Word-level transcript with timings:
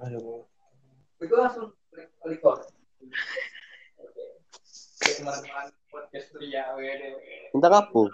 Aduh. 0.00 0.48
Itu 1.20 1.34
langsung 1.36 1.76
record. 2.24 2.64
Teman-teman 5.00 5.68
podcast 5.92 6.32
pria 6.32 6.72
WD. 6.72 7.02
Minta 7.52 7.68
kapu. 7.68 8.08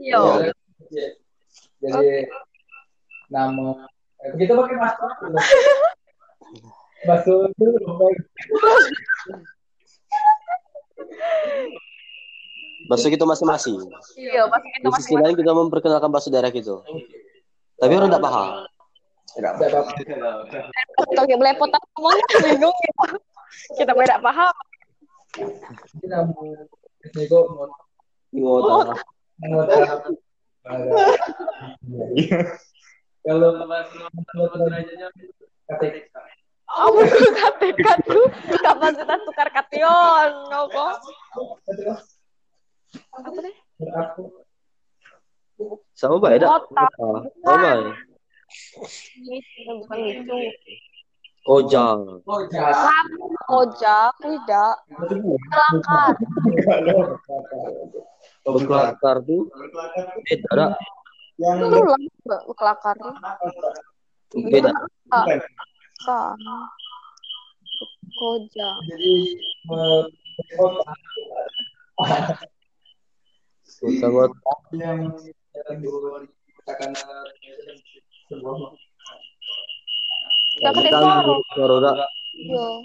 yo. 0.00 0.22
Ya. 0.88 1.08
Jadi 1.84 2.24
nama 3.28 3.84
eh, 4.24 4.32
kita 4.40 4.56
pakai 4.56 4.76
masker. 4.80 5.10
Bakso 7.04 7.52
itu 7.52 7.66
Bakso 12.88 13.12
kita 13.12 13.28
masing-masing. 13.28 13.76
Iya, 14.16 14.48
pasti 14.48 14.68
kita 14.72 14.88
Di 14.88 14.90
masih 14.90 15.04
sisi 15.04 15.20
lain 15.20 15.36
kita 15.36 15.52
memperkenalkan 15.52 16.08
bakso 16.08 16.32
daerah 16.32 16.48
gitu. 16.48 16.80
Tapi 17.76 17.92
orang 17.92 18.08
tidak 18.08 18.24
paham. 18.24 18.64
Tidak 19.36 19.52
tidak. 19.60 20.32
Kalau 20.96 21.24
kayak 21.28 21.38
belepotan 21.38 21.80
ngomongnya 21.94 22.36
bingung 22.48 22.72
gitu. 22.72 23.16
Kita 23.76 23.92
beda 23.92 24.16
paham. 24.24 24.54
Kita 26.00 26.16
mau 26.24 26.48
Ngota. 28.28 28.92
mau 29.38 29.62
kalau 33.28 33.50
KTK. 35.68 36.12
Tuh 36.68 37.32
KTK 37.36 37.88
tuh 38.04 38.28
kapasitas 38.60 39.20
tukar 39.24 39.48
kation, 39.52 40.30
ngopo? 40.52 40.86
Apa 43.12 43.38
deh? 43.44 43.56
Aku 43.84 44.22
Sama 45.92 46.16
baik 46.22 46.40
dah. 46.40 46.62
Sama 46.62 47.26
baik. 47.44 47.92
Ini 49.18 49.38
bukan 49.82 49.98
itu. 50.08 50.36
Oh. 51.48 51.64
Ojak, 53.48 54.12
tidak. 54.20 54.74
Kelakar. 55.48 56.12
Berkelakar 58.44 59.16
tuh. 59.24 59.48
Dah. 60.52 60.76
Yang 61.38 61.70
Itu 61.70 61.78
lah, 61.86 62.00
Mbak, 62.26 62.42
kelakar. 62.52 62.96
Beda. 64.52 64.72
Kan. 66.04 66.36
Koja. 68.18 68.70
Jadi 68.90 69.14
kota 73.78 74.06
Kota-kota. 74.10 74.50
yang 74.74 75.00
yang 75.54 75.78
dikatakan 75.78 76.90
sebuah 78.26 78.74
Kita 80.58 80.68
ke 80.74 80.80
Kita 80.82 80.98
Tentoro. 80.98 81.34
Toro 81.54 81.76
dah. 81.78 81.94
Yo. 82.38 82.82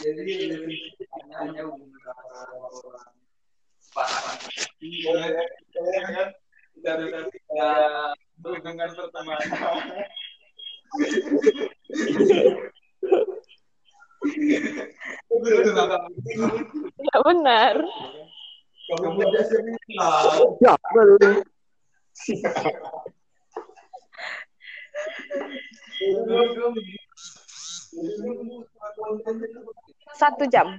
jadi 0.00 0.32
hanya 1.36 1.62
beberapa 1.68 2.24
orang 2.80 3.12
dari 6.80 7.06
kita 7.12 7.72
dengan 8.40 8.88
pertemanan 8.96 10.08
Ya 17.00 17.18
benar. 17.24 17.74
kamu 18.90 19.22
baru. 20.92 21.16
Satu 30.18 30.44
jam. 30.50 30.76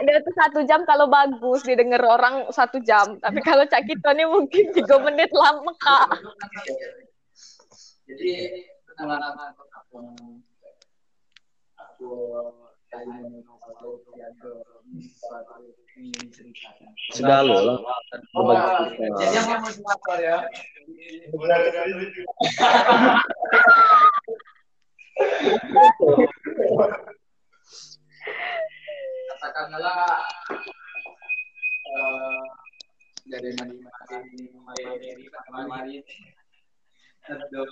Dia 0.00 0.18
tuh 0.20 0.34
satu 0.34 0.60
jam 0.66 0.82
kalau 0.84 1.06
bagus 1.06 1.62
didengar 1.64 2.02
orang 2.02 2.50
satu 2.50 2.82
jam. 2.82 3.16
Tapi 3.22 3.40
kalau 3.40 3.64
Cak 3.64 3.86
Kito 3.86 4.10
ini 4.12 4.24
mungkin 4.26 4.64
tiga 4.74 4.98
menit 5.00 5.30
lama 5.32 5.72
kak. 5.78 6.18
Jadi 8.10 8.30
pengalaman 8.98 9.54
aku 9.54 9.62
aku 9.70 9.96
lah. 10.02 10.18
Jadi 19.14 19.36
kisah. 19.38 19.46
yang 19.46 19.62
mau 19.62 19.70
semangat 19.70 20.18
ya. 20.18 20.38
Katakanlah 29.40 30.20
eh, 31.86 32.42
dari 33.30 33.50
mari 33.54 33.74
mari 33.78 34.18
mari 34.66 35.24
mari 35.30 35.66
mari 35.70 35.94
kalau 37.30 37.62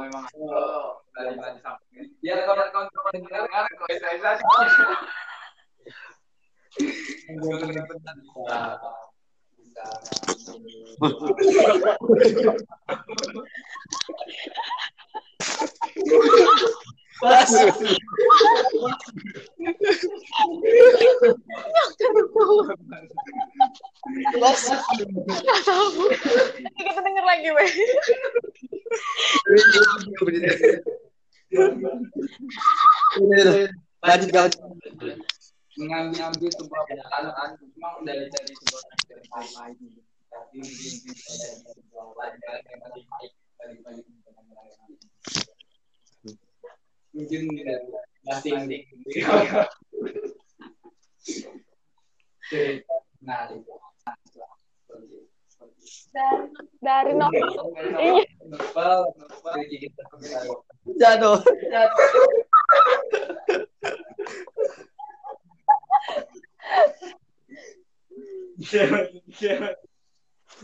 memang 0.00 0.24
dari 1.10 1.32
sampai 1.60 1.88
saya 17.20 17.70
bisa 17.70 17.92
bisa 24.48 24.74
Nggak 25.20 25.60
tahu. 25.68 26.08
Kita 26.80 27.00
denger 27.04 27.24
lagi, 27.24 27.48
weh. 27.52 27.70
Lanjut 34.00 34.30
mengambil 35.80 36.20
ambil 36.28 36.50
sebuah 36.52 36.82
pertanyaan 36.84 37.50
memang 37.62 38.04
dari 38.04 38.28
dari 38.28 38.52
sebuah 38.52 38.82
yang 39.08 39.48
lain 39.56 39.76
tapi 40.28 40.56
mungkin 40.60 40.92
bisa 41.08 41.32
dari 41.40 41.56
sebuah 41.64 42.06
lain 42.20 42.36
yang 42.44 42.80
lebih 42.84 43.04
baik 43.08 43.32
dari 43.56 43.76
bagi 47.10 47.36
mungkin 47.42 47.66
dari 47.66 47.90
nah 53.20 53.44
Dari, 56.10 56.50
dari 56.82 57.14
nomor. 57.14 57.70
Iya. 57.98 58.22
novel 58.50 59.14
Jatuh. 60.98 61.38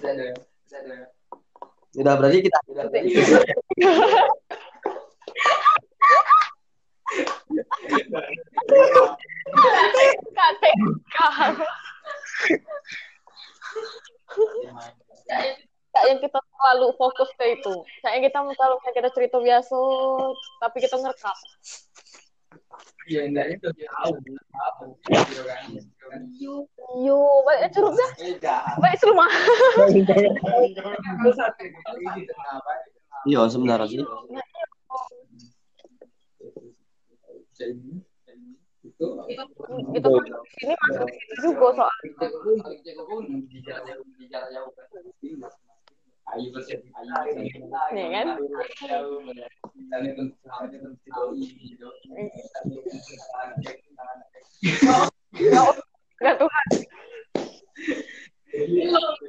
ada 0.03 0.27
Udah 1.97 2.13
berarti 2.21 2.45
kita 2.45 2.59
KTK. 10.37 11.17
Kayaknya 15.97 16.17
kita 16.29 16.39
terlalu 16.45 16.93
fokus 17.01 17.31
ke 17.41 17.57
itu. 17.57 17.75
Kayaknya 18.05 18.21
kita 18.29 18.39
kalau 18.59 18.77
kita 18.85 19.11
cerita 19.17 19.37
biasa, 19.41 19.79
tapi 20.61 20.77
kita 20.85 20.97
ngerekam. 21.01 21.39
ya 23.07 23.23
enggak 23.23 23.55
itu 23.55 23.71
tahu 23.71 24.19
tahu 24.51 24.91
kan 25.47 25.63
Yo, 27.07 27.23
baik 27.47 27.71
curug 27.71 27.95
dah. 27.95 28.11
beda 28.19 28.57
Baik 28.83 28.99
serumah. 28.99 29.31
kalau 30.75 31.31
satu 31.39 31.63
ini 31.63 32.27
kenapa 32.27 32.71
Iya 33.27 33.47
sebenarnya 33.47 33.87
sih. 33.91 34.03
Itu 37.57 39.07
Itu 39.97 40.09
ini 40.63 40.75
masuk 40.79 41.09
situ 41.11 41.35
juga 41.43 41.67
soal 41.75 41.91
aku 41.91 42.39
pun 42.45 42.57
aku 42.63 43.03
pun 43.09 43.23
di 43.51 43.59
jarak 43.67 43.83
jauh 43.89 44.07
di 44.15 44.27
jarak 44.31 44.49
jauh 44.55 44.71
kan 44.77 44.87
ayu 46.35 46.51
bersih 46.51 46.83
ayu 46.83 47.33
Nih 47.95 48.07
kan? 48.15 48.27
kan 48.35 48.99
Enggak 56.17 56.37
Tuhan. 56.41 56.67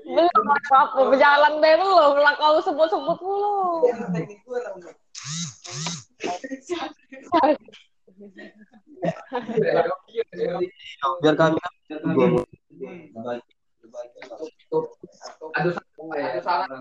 Belum 0.07 0.45
apa 0.47 0.79
berjalan 0.95 1.53
deh 1.59 1.75
belum 1.75 2.15
lah 2.15 2.33
kau 2.39 2.63
sebut-sebut 2.63 3.17
belum. 3.19 3.81
Biar 11.21 11.35
kami 11.37 11.57
saran 16.41 16.73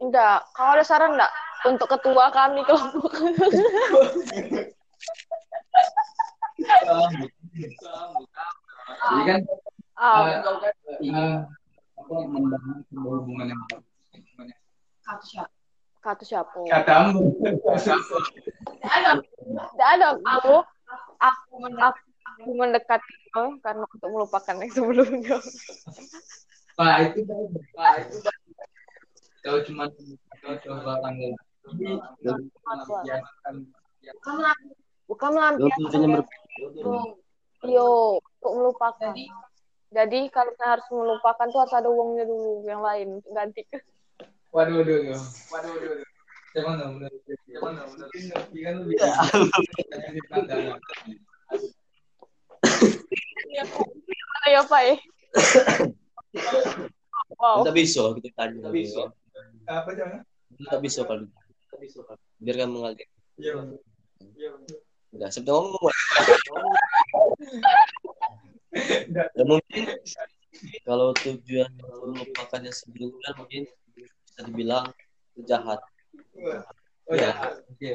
Enggak, 0.00 0.44
kau 0.52 0.68
ada 0.76 0.84
saran 0.84 1.16
enggak 1.16 1.32
untuk 1.64 1.88
ketua 1.88 2.28
kami 2.28 2.60
kelompok? 2.68 3.12
jadi 9.00 9.22
kan 9.24 9.40
Ah, 10.00 10.40
ingin 11.04 11.44
apa 12.00 12.14
membangun 12.24 12.80
sebuah 12.88 13.20
hubungan 13.20 13.52
yang 13.52 13.60
baik. 13.68 13.84
Kata 16.00 16.24
siapa? 16.24 16.56
katamu 16.68 17.36
Tidak 19.70 19.88
ada 19.88 20.16
aku. 20.24 20.64
Aku, 21.20 21.60
aku 21.68 22.50
mendekati 22.56 23.12
kau 23.36 23.52
karena 23.60 23.84
untuk 23.84 24.08
melupakan 24.08 24.56
yang 24.56 24.72
sebelumnya. 24.72 25.36
Pak 26.80 27.12
itu 27.12 27.20
baik. 27.28 27.50
Pak 27.76 27.92
itu 28.08 28.16
baik. 28.24 28.44
Kau 29.44 29.58
cuma 29.68 29.84
kau 30.40 30.56
coba 30.64 30.96
tanggal 31.04 31.32
Bukan 35.10 35.30
melampiaskan. 35.34 35.94
Yo, 37.66 38.16
untuk 38.40 38.52
melupakan. 38.56 39.12
Jadi 39.90 40.30
kalau 40.30 40.54
saya 40.54 40.78
harus 40.78 40.86
melupakan 40.94 41.46
tuh 41.50 41.60
harus 41.66 41.74
ada 41.74 41.90
uangnya 41.90 42.24
dulu 42.24 42.62
yang 42.62 42.80
lain 42.80 43.18
ganti. 43.34 43.66
Waduh, 44.50 44.82
waduh, 44.82 44.94
waduh. 44.98 45.20
Waduh, 45.54 45.70
waduh, 45.70 45.88
waduh. 45.94 46.08
Jangan 46.50 46.74
dong, 46.82 46.92
benar. 46.98 47.10
Jangan 47.46 47.72
dong, 47.78 47.88
benar. 47.94 48.08
Ini 48.50 48.60
kan 48.66 48.74
lebih. 48.82 48.96
Ayo 54.50 54.60
Pak. 54.66 54.82
Wow. 57.38 57.62
Kita 57.62 57.72
bisa 57.72 58.02
kita 58.18 58.28
tanya. 58.34 58.58
Kita 58.58 58.70
bisa. 58.74 59.02
Apa 59.70 59.90
jangan? 59.94 60.26
Kita 60.58 60.76
bisa 60.82 61.00
kalau 61.06 61.30
biar 62.42 62.56
kan 62.66 62.68
mengalir. 62.74 63.06
Iya. 63.38 63.70
Udah, 65.14 65.28
sebetulnya 65.30 65.70
ngomong. 65.70 65.94
Ya, 69.10 69.44
mungkin 69.46 69.84
kalau 70.82 71.14
tujuan 71.22 71.70
melupakannya 71.78 72.74
sebelumnya 72.74 73.30
mungkin 73.38 73.70
bisa 74.40 74.48
dibilang 74.48 74.86
itu 75.36 75.40
jahat. 75.44 75.80
Oh 77.04 77.12
ya. 77.12 77.32
Oke. 77.68 77.90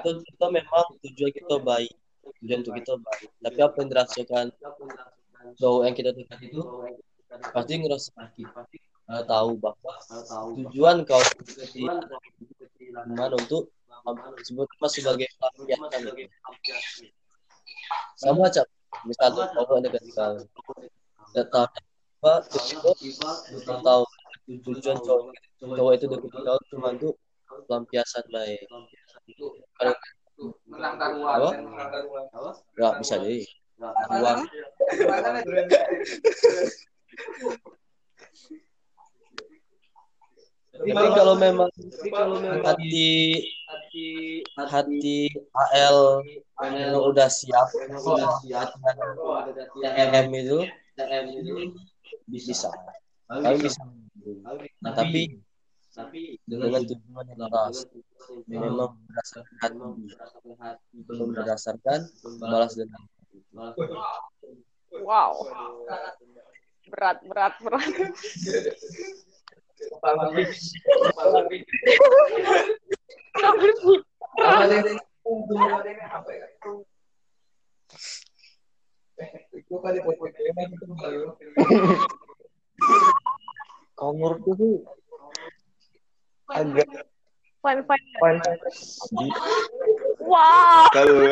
Itu 0.00 0.10
kita 0.24 0.46
memang 0.48 0.86
tujuan 1.04 1.32
kita 1.36 1.56
baik, 1.60 1.92
tujuan 2.40 2.58
untuk 2.64 2.74
kita 2.80 2.94
baik. 2.96 3.28
Tapi 3.44 3.58
apa 3.60 3.76
yang 3.76 3.88
dirasakan 3.92 4.46
cowok 5.60 5.82
yang 5.84 5.94
kita 5.94 6.10
dekat 6.16 6.38
itu 6.48 6.60
pasti 7.52 7.72
ngerasa 7.76 8.08
sakit. 8.16 8.48
Eh, 9.12 9.22
tahu 9.28 9.60
bahwa 9.60 9.92
tujuan 10.56 11.04
kau 11.04 11.20
dekati 11.20 11.84
mana 13.04 13.36
untuk 13.36 13.68
sebutnya 14.48 14.88
sebagai 14.88 15.28
pelampiasan. 15.36 16.16
Sama 18.16 18.48
aja. 18.48 18.64
Misalnya 19.04 19.52
kau 19.52 19.76
dekat 19.76 20.02
kau 20.16 20.40
tidak 21.36 21.48
tahu 21.52 21.68
apa 22.22 22.38
tiba-tiba 22.54 23.30
tidak 23.50 23.82
tahu 23.82 24.06
tujuan 24.46 24.98
cowok 24.98 25.32
cowok 25.62 25.92
itu 25.94 26.06
dekat 26.10 26.40
kau 26.42 26.58
cuma 26.70 26.88
untuk 26.94 27.14
pelampiasan 27.68 28.24
baik. 28.32 28.66
Kalau 29.78 29.94
Menang 30.66 30.96
taruhan. 30.98 31.54
Nggak 32.74 32.92
bisa 32.98 33.14
jadi 33.22 33.46
Tapi 40.72 41.08
kalau 41.14 41.34
memang 41.36 41.68
hati 42.64 43.38
hati 44.56 45.30
AL 45.52 45.98
memang 46.62 47.02
udah 47.12 47.28
siap, 47.28 47.68
udah 47.76 48.30
siap 48.42 48.70
TM 49.78 50.32
itu 50.32 50.58
bisa. 52.26 52.70
Kami 53.28 53.58
bisa. 53.62 53.82
Nah, 54.82 54.92
tapi 54.94 55.40
dengan 56.48 56.82
tujuan 56.88 57.26
yang 57.28 57.40
keras 57.48 57.84
memang 58.48 58.96
berdasarkan 59.04 59.72
hati 60.56 60.96
belum 61.04 61.28
berdasarkan 61.36 62.00
balas 62.40 62.72
dendam. 62.78 63.04
Wow. 65.04 65.32
Berat, 66.88 67.18
berat, 67.28 67.54
berat. 67.60 67.88
Kalau 83.96 84.12
menurutku 84.16 84.52
sih 84.58 84.74
agak 86.52 86.88
Fine, 87.62 87.78
fine. 87.86 88.06
fine. 88.18 88.38
Wow. 90.18 90.90
Kalau 90.90 91.30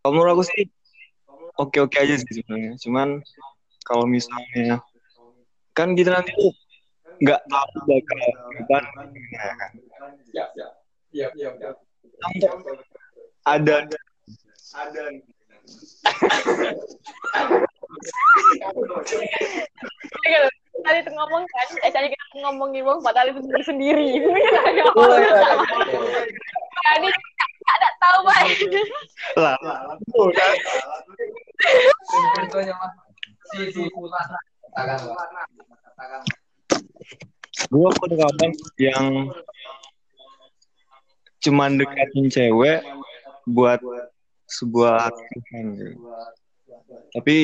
kalau 0.00 0.12
menurut 0.16 0.32
aku 0.32 0.44
sih 0.48 0.64
oke 1.60 1.76
oke 1.76 1.96
aja 2.00 2.16
sih 2.16 2.40
sebenarnya. 2.40 2.80
Cuman 2.80 3.20
kalau 3.84 4.08
misalnya 4.08 4.80
kan 5.76 5.92
kita 5.92 6.08
nanti 6.16 6.32
tuh 6.32 6.56
nggak 7.20 7.40
tahu 7.52 7.68
bakal 7.84 8.18
depan 8.56 8.82
gimana 9.12 9.52
kan. 9.60 9.70
Ya, 10.32 10.48
ya. 10.56 10.68
Ya, 11.12 11.28
ya, 11.36 11.52
ya. 11.60 11.70
Untuk 12.32 12.80
ada 13.44 13.84
Ada. 14.72 15.04
Tadi 20.80 20.98
itu 21.04 21.10
ngomong 21.12 21.42
kan, 21.44 21.68
eh 21.84 21.92
tadi 21.92 22.08
kita 22.08 22.24
ngomong 22.40 22.72
ngomong 22.72 22.98
padahal 23.04 23.28
itu 23.28 23.40
sendiri 23.44 23.64
sendiri. 23.68 24.06
Jadi 26.90 27.08
nggak 27.60 27.76
ada 27.76 27.90
tahu 28.00 28.18
baik. 28.24 28.58
lah. 29.36 29.56
Contohnya 32.40 32.74
mas, 32.80 32.92
si 33.52 33.68
si 33.70 33.82
Fulan. 33.92 34.26
Katakan, 34.72 35.12
katakan. 35.84 36.22
Gue 37.68 37.88
punya 38.00 38.16
kawan 38.24 38.50
yang 38.80 39.06
cuman 41.44 41.76
dekatin 41.76 42.26
cewek 42.32 42.80
buat 43.44 43.80
sebuah 44.48 45.12
gitu. 45.76 46.00
Tapi 47.14 47.36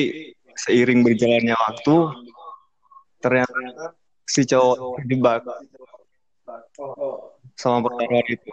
seiring 0.57 1.05
berjalannya 1.05 1.55
waktu 1.55 1.95
ternyata 3.21 3.57
si 4.27 4.43
cowok 4.43 5.01
terjebak 5.01 5.41
sama 7.57 7.85
pertaruhan 7.85 8.25
itu. 8.29 8.51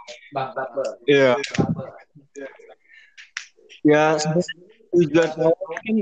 Iya. 1.05 1.33
Ya 3.85 4.17
tujuan 4.95 5.29
awal 5.37 5.53
kan 5.53 5.97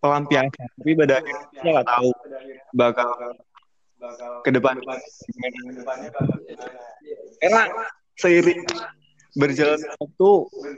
pelampiasan, 0.00 0.68
tapi 0.78 0.92
pada 0.94 1.20
akhirnya 1.20 1.70
nggak 1.74 1.88
tahu 1.90 2.10
bakal 2.72 3.08
ke 4.46 4.50
depan 4.54 4.80
karena 7.42 7.62
seiring 8.16 8.64
berjalan 9.38 9.78
waktu 9.98 10.30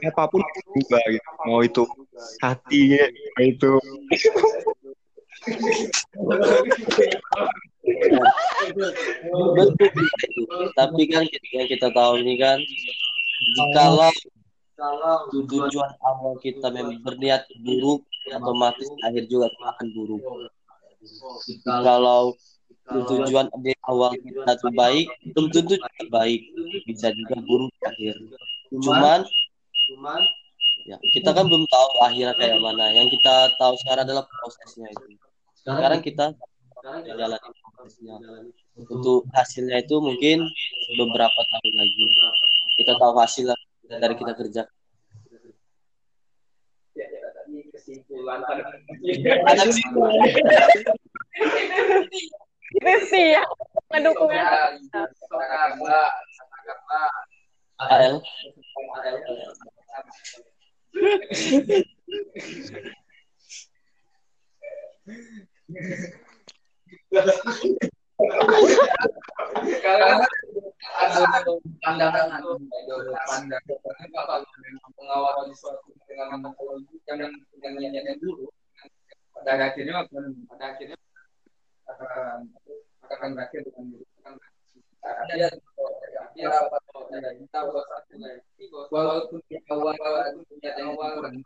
apa 0.05 0.23
pun 0.29 0.41
berubah 0.41 1.03
gitu 1.09 1.29
mau 1.49 1.61
itu 1.65 1.83
hati 2.41 3.01
itu. 3.41 3.73
Tapi 10.77 11.01
kan 11.11 11.23
yang 11.51 11.67
kita 11.67 11.91
tahu 11.91 12.21
ini 12.23 12.39
kan, 12.39 12.57
jikalau 13.57 14.13
tujuan 15.35 15.91
awal 16.05 16.39
kita 16.39 16.71
memang 16.71 17.03
berniat 17.03 17.43
buruk, 17.59 18.07
otomatis 18.31 18.87
akhir 19.03 19.27
juga 19.27 19.51
akan 19.51 19.87
buruk. 19.91 20.21
Kalau 21.67 22.37
tujuan 22.91 23.47
di 23.63 23.71
awal 23.87 24.11
kita 24.19 24.51
itu 24.59 24.67
baik, 24.75 25.07
belum 25.31 25.47
tentu 25.55 25.79
juga 25.79 25.87
baik, 26.11 26.41
bisa 26.83 27.15
juga 27.15 27.35
buruk 27.47 27.71
akhir. 27.87 28.15
Cuman, 28.83 29.23
ya 30.83 30.99
kita 31.15 31.31
kan 31.31 31.47
belum 31.47 31.63
tahu 31.71 31.87
akhirnya 32.03 32.35
kayak 32.35 32.59
mana. 32.59 32.91
Yang 32.91 33.15
kita 33.19 33.55
tahu 33.55 33.73
sekarang 33.85 34.03
adalah 34.03 34.27
prosesnya 34.27 34.87
itu. 34.91 35.15
Sekarang 35.63 36.03
kita 36.03 36.35
jalan 36.83 37.39
prosesnya. 37.71 38.19
Untuk 38.75 39.23
hasilnya 39.31 39.79
itu 39.85 39.95
mungkin 40.03 40.43
beberapa 40.99 41.39
tahun 41.55 41.73
lagi. 41.79 42.05
Kita 42.83 42.99
tahu 42.99 43.15
hasil 43.15 43.47
dari 43.87 44.15
kita 44.19 44.35
kerja. 44.35 44.67
Kesimpulan 47.73 48.43
pada 48.43 49.65
kesimpulan. 49.65 50.13
Rifty 52.81 53.37
ya 53.37 53.45
mendukung 53.93 54.33
Ya, 54.33 54.73
katakanlah, 55.29 56.09
katakanlah, 56.33 57.13
AL. 57.77 58.17
Karena 69.83 70.23
ada 70.93 71.25
pandangan 71.83 72.29
pandangan 73.27 73.87
suatu 75.53 75.89
yang 76.07 76.41
yang 77.61 77.93
yang 77.93 78.17
dulu 78.21 78.45
pada 79.33 79.51
akhirnya 79.69 80.05
pada 80.07 80.65
akhirnya 80.73 80.97
akan 81.87 82.47
akan 83.11 83.29
berakhir 83.35 83.61
dengan 83.67 84.03
ada 85.03 85.33
dia 86.33 86.49
kita 89.51 89.73
awal 89.75 89.95
niat 90.63 90.75
yang 90.79 90.95
kurang 90.97 91.43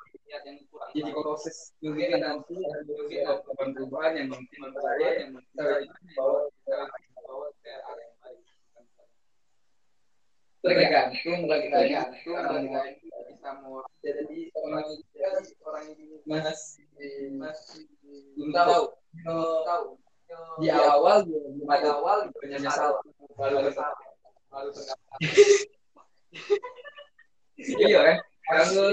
jadi 0.93 1.11
proses 1.11 1.73
mungkin 1.81 2.21
nanti 2.21 2.55
mungkin 2.55 3.73
perubahan 3.73 4.13
yang 4.15 4.29
mungkin 4.31 4.59
saya 4.77 5.09
yang 5.25 5.29
mungkin 5.33 5.57
bahwa 6.13 6.39
tergantung 10.61 11.41
tergantung 11.49 12.27
bisa 13.27 13.49
mau 13.63 13.79
jadi 14.03 14.39
orang 14.59 14.85
orang 15.63 15.87
masih 16.27 16.85
masih 17.39 17.83
belum 18.35 18.49
tahu 18.53 18.83
tahu 19.65 19.96
di 20.57 20.67
awal 20.73 21.21
belum 21.25 21.69
ada 21.69 21.89
awal 22.01 22.17
banyak 22.33 22.59
salah 22.69 23.01
baru 23.37 23.69
baru 24.49 24.69
iya 27.77 27.99
kan 28.01 28.17
kalau 28.47 28.89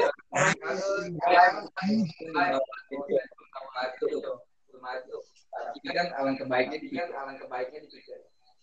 ini 5.78 5.90
kan 5.94 6.06
alang 6.18 6.36
kebaiknya 6.36 6.78
di 6.82 6.88
kan 6.92 7.08
alang 7.14 7.38
kebaiknya 7.38 7.80
di 7.86 8.00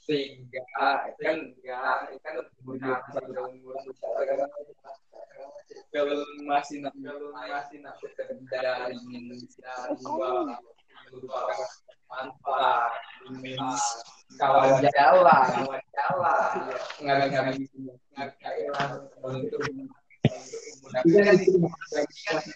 sehingga 0.01 0.61
kan 1.21 1.53
ya 1.61 1.77
kan 2.25 2.35
umur 2.57 3.77
masih 6.49 6.81
masih 6.81 7.77
nak 7.79 7.95
dari 8.49 8.97
kawan 14.39 14.81
jalan 14.81 15.43
kawan 15.53 15.81
jalan. 15.93 16.41
Nggak 17.01 17.15
nggak 17.29 17.41
nggak 17.41 17.55
untuk 19.23 19.61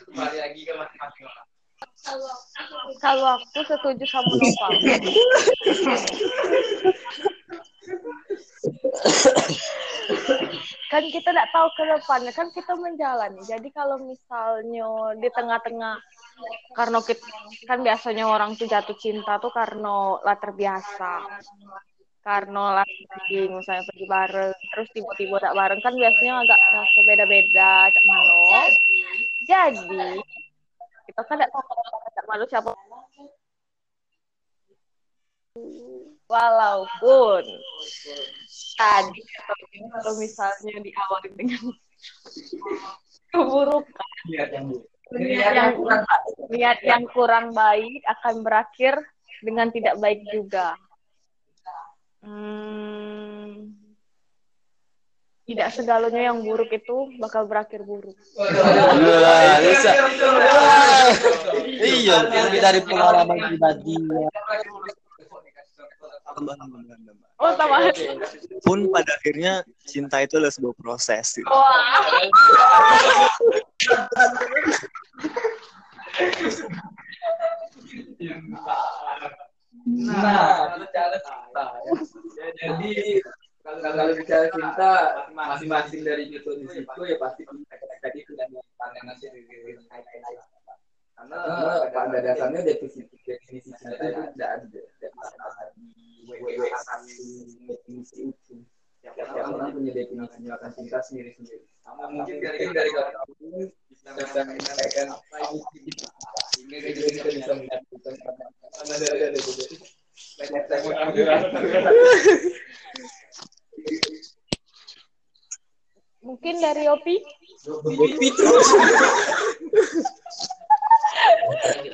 kembali 0.06 0.38
lagi 0.38 0.60
ke 0.68 0.74
masing-masing 0.76 1.26
orang 1.26 1.48
kalau 3.02 3.40
aku 3.42 3.62
setuju 3.66 4.06
sama 4.06 4.34
Nopal 4.38 4.72
kan 10.94 11.04
kita 11.16 11.32
tidak 11.32 11.48
tahu 11.56 11.68
ke 11.80 11.84
depannya. 11.88 12.32
Kan 12.36 12.52
kita 12.52 12.76
menjalani. 12.76 13.40
Jadi 13.48 13.72
kalau 13.72 13.96
misalnya 14.04 15.16
di 15.16 15.30
tengah-tengah 15.32 15.96
karena 16.76 17.00
kita 17.00 17.24
kan 17.64 17.80
biasanya 17.80 18.28
orang 18.28 18.60
tuh 18.60 18.68
jatuh 18.68 19.00
cinta 19.00 19.40
tuh 19.40 19.52
karena 19.56 20.20
lah 20.20 20.36
terbiasa 20.36 21.24
karena 22.26 22.82
lagi 22.82 23.40
misalnya 23.48 23.86
pergi 23.86 24.06
bareng 24.10 24.58
terus 24.74 24.90
tiba-tiba 24.98 25.38
tak 25.38 25.54
bareng 25.54 25.78
kan 25.78 25.94
biasanya 25.94 26.42
agak 26.42 26.60
rasa 26.74 27.00
beda-beda 27.06 27.74
cak 27.94 28.04
mano 28.10 28.42
jadi 29.46 30.20
kita 31.06 31.22
kan 31.22 31.38
tidak 31.38 31.54
tahu 31.54 31.64
cak 32.18 32.26
mano 32.26 32.44
siapa. 32.50 32.72
Walaupun 36.26 37.46
tadi. 38.78 39.22
Kalau 39.80 40.14
misalnya 40.20 40.76
diawali 40.84 41.30
dengan 41.36 41.64
keburukan 43.32 44.12
niat 44.32 44.50
yang 44.56 44.68
niat 45.16 45.54
yang 45.54 45.72
niat 46.50 46.80
yang 46.82 47.04
kurang 47.12 47.52
baik 47.52 48.02
akan 48.08 48.44
berakhir 48.44 48.96
dengan 49.44 49.70
tidak 49.72 50.00
baik 50.00 50.24
juga. 50.32 50.76
Hmm, 52.26 53.70
tidak 55.46 55.70
segalanya 55.78 56.34
yang 56.34 56.42
buruk 56.42 56.74
itu 56.74 57.14
bakal 57.22 57.46
berakhir 57.46 57.86
buruk. 57.86 58.18
Iya, 61.78 62.18
dari 62.58 62.82
pengalaman 62.82 63.38
pribadi. 63.54 63.94
Tambahan, 66.36 66.60
tambahan, 66.60 67.00
tambahan. 67.00 67.32
oh 67.40 67.52
tambahan 67.56 67.96
Pun 68.68 68.92
pada 68.92 69.12
akhirnya 69.16 69.64
cinta 69.88 70.20
itu 70.20 70.36
adalah 70.36 70.52
sebuah 70.52 70.76
proses. 70.76 71.40
Gitu. 71.40 71.48
wah 71.48 71.80
Nah, 79.86 80.82
bicara 80.82 81.18
cinta. 81.22 81.66
Ya, 82.36 82.48
jadi 82.58 83.22
kalau 83.62 83.80
kalau 83.86 84.14
bicara 84.18 84.50
cinta, 84.50 84.92
masing-masing 85.30 86.02
dari 86.02 86.34
itu 86.34 86.50
di 86.58 86.68
situ 86.74 87.02
ya 87.06 87.16
pasti 87.22 87.46
tadi 88.02 88.20
sudah 88.26 88.46
pandangan 88.82 89.16
sih 89.22 89.30
karena 91.26 91.90
pada 91.90 92.18
dasarnya 92.22 92.62
definisi 92.62 93.02
definisi 93.26 93.70
cinta 93.82 93.98
itu 94.06 94.22
tidak 94.38 94.50
ada 94.62 94.82
definisi 97.66 98.16
itu. 98.30 98.56
Tiap 99.02 99.30
orang 99.34 99.74
punya 99.74 99.92
definisi 99.94 100.38
akan 100.50 100.70
cinta 100.74 100.98
sendiri 101.02 101.34
sendiri. 101.34 101.66
Mungkin 101.86 102.38
dari 102.42 102.70
dari 102.70 102.92
kamu 102.94 103.70
bisa 103.90 104.42
menyampaikan 104.46 105.08
apa 105.18 105.36
itu 105.50 105.58
cinta. 105.90 106.08
Sehingga 106.54 106.78
kita 106.94 107.30
bisa 107.34 107.52
menyatukan 107.58 108.14
karena 108.22 108.94
ada 108.94 109.08
ada 109.14 109.26
ada 109.34 109.40
mungkin 116.26 116.58
dari 116.58 116.90
Opi 116.90 117.22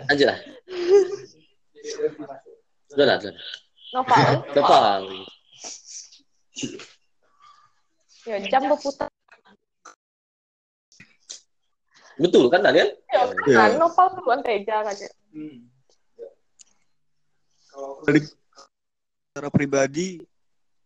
Aja 0.08 0.26
lah. 0.32 0.40
Sudah 2.92 3.06
lah, 3.08 3.18
Noval 3.91 4.27
Kepal. 4.55 5.01
ya 8.24 8.38
jam 8.48 8.69
berputar 8.69 9.10
Betul 12.15 12.53
kan 12.53 12.62
Daniel? 12.62 12.93
ya 13.10 13.24
Iya. 13.48 13.55
kan 13.57 13.71
Noval 13.77 14.07
duluan 14.15 14.41
Teja 14.41 14.86
aja 14.86 15.07
Dari 18.03 18.19
secara 19.31 19.48
pribadi, 19.48 20.19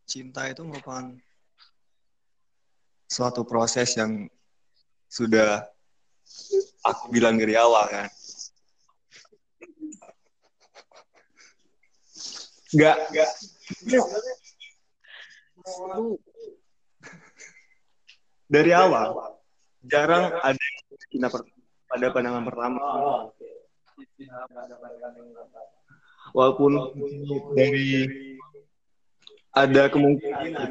cinta 0.06 0.46
itu 0.46 0.62
merupakan 0.62 1.18
suatu 3.10 3.42
proses 3.42 3.90
yang 3.98 4.30
sudah 5.10 5.66
aku 6.86 7.10
bilang 7.10 7.42
dari 7.42 7.58
awal 7.58 7.90
kan. 7.90 8.06
Nggak. 12.76 12.98
Nggak 13.88 14.06
dari 18.46 18.72
awal 18.72 19.36
jarang 19.86 20.30
ada 20.42 20.66
yang 21.14 21.30
pada 21.86 22.08
pandangan 22.14 22.44
pertama. 22.46 22.82
Walaupun 26.36 26.72
dari 27.56 28.06
ada 29.56 29.84
kemungkinan 29.88 30.68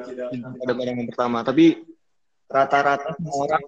pada 0.60 0.72
pandangan 0.76 1.06
pertama 1.08 1.38
tapi 1.40 1.82
rata-rata 2.46 3.16
orang 3.16 3.64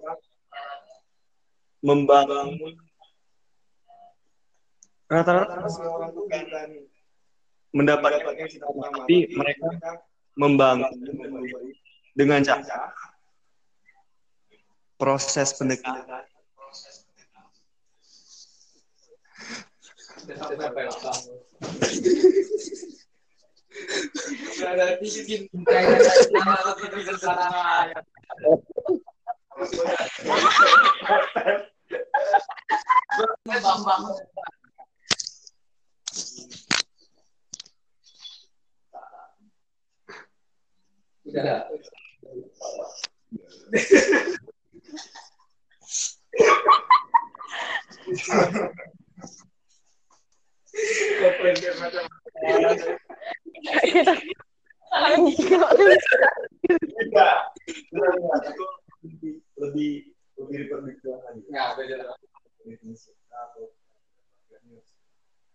membangun 1.81 2.77
rata-rata 5.09 5.65
orang 5.89 6.11
bukan 6.13 6.43
mendapatkan 7.75 8.35
tapi 8.95 9.27
mereka 9.35 9.67
membangun 10.37 10.93
dengan 12.15 12.41
cara 12.41 12.93
proses 14.97 15.53
pendekatan 15.53 16.25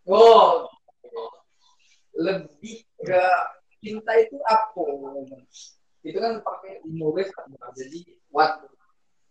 Oh, 0.03 0.69
lebih 2.19 2.85
ke 3.07 3.25
cinta 3.83 4.13
itu 4.15 4.39
apa? 4.47 4.83
Itu 6.07 6.19
kan 6.23 6.39
pakai 6.41 6.81
nulis 6.87 7.29
jadi 7.75 8.01
what 8.31 8.63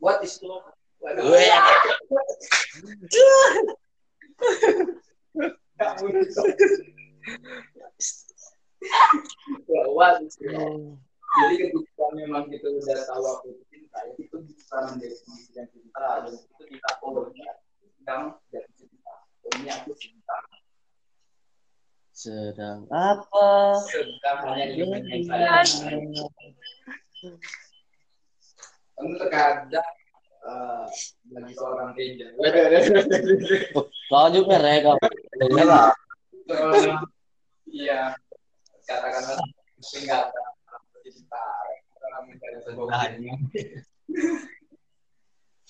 what 0.04 0.20
is 0.22 0.38
love? 0.44 0.68
Waduh. 1.00 1.24
Love? 10.52 11.00
Jadi 11.32 11.56
ketika 11.64 12.06
memang 12.12 12.52
kita 12.52 12.68
udah 12.68 12.98
tahu 13.08 13.24
apa 13.24 13.48
itu 13.48 13.64
cinta, 13.72 14.00
itu 14.20 14.36
bisa 14.52 14.76
mendefinisikan 14.92 15.66
cinta 15.72 16.28
dan 16.28 16.36
itu 16.36 16.64
kita 16.68 16.92
ini 17.00 17.40
sedang 17.96 18.36
jadi 18.52 18.68
cinta, 18.76 19.16
ini 19.56 19.72
aku 19.72 19.96
cinta. 19.96 20.21
Sedang 22.22 22.86
apa? 22.94 23.82
Sedang 23.90 24.46
Kamu 28.94 29.18
terkadang 29.18 29.90
eh, 30.46 30.86
lagi 31.34 31.54
seorang 31.58 31.98
tinja. 31.98 32.30
Kau 34.06 34.30
juga 34.30 34.62
mereka. 34.62 34.94
Mereka. 35.42 35.98
Iya, 37.74 38.14
katakanlah 38.86 39.42
tinggal 39.82 40.30
cinta 41.02 41.46
karena 41.98 42.18
mencari 42.30 42.58
sebuah 42.62 43.02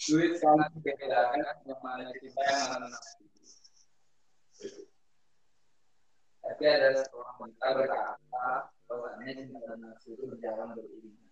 duit 0.01 0.33
sangat 0.35 0.67
membedakan 0.75 1.39
yang 1.63 1.79
mana 1.79 2.11
cinta 2.19 2.41
yang 2.43 2.75
mana 2.75 2.87
nafsu. 2.91 4.90
Tapi 6.41 6.63
ada 6.65 6.87
seorang 7.05 7.35
wanita 7.37 7.67
berkata 7.77 8.47
bahwasanya 8.89 9.33
cinta 9.37 9.59
dan 9.63 9.79
nafsu 9.85 10.17
itu 10.17 10.23
berjalan 10.25 10.73
beriringan. 10.73 11.29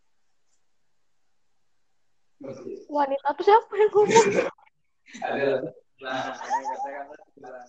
Wanita 2.88 3.28
tuh 3.36 3.44
siapa 3.44 3.74
yang 3.76 3.92
ngomong? 3.92 4.28
Ada 5.26 5.74
nah, 6.00 6.38
bilang 7.36 7.68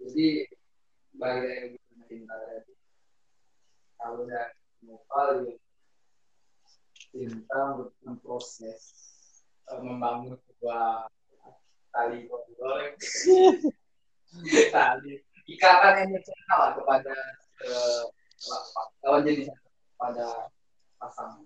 jadi 0.00 0.28
bagai 1.20 1.76
cinta 2.08 2.34
tadi 2.40 2.72
kalau 4.00 4.24
dari 4.24 4.56
ya, 4.88 5.56
cinta 7.12 7.58
merupakan 7.76 8.14
proses 8.24 8.80
eh, 9.68 9.80
membangun 9.84 10.40
sebuah 10.40 11.04
tali 11.90 12.26
goreng 12.26 12.94
tali 14.70 15.12
ikatan 15.46 15.94
emosional 16.06 16.62
kepada 16.78 17.14
eh, 17.66 18.02
lawan 19.02 19.26
jenis 19.26 19.50
pada 19.98 20.48
pasangan 20.96 21.42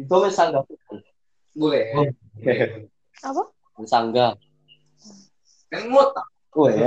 Itu 0.00 0.16
mesangga. 0.16 0.64
boleh 1.52 1.92
Apa? 3.20 3.42
Mesangga. 3.76 4.32
kan 5.70 5.82
ngotak 5.86 6.26
Oh 6.50 6.66
ya. 6.66 6.82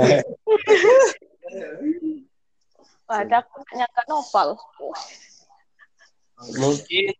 Ada 3.08 3.40
aku 3.40 3.64
nanya 3.72 3.88
ke 3.96 4.02
Noval. 4.12 4.60
Mungkin 6.60 7.16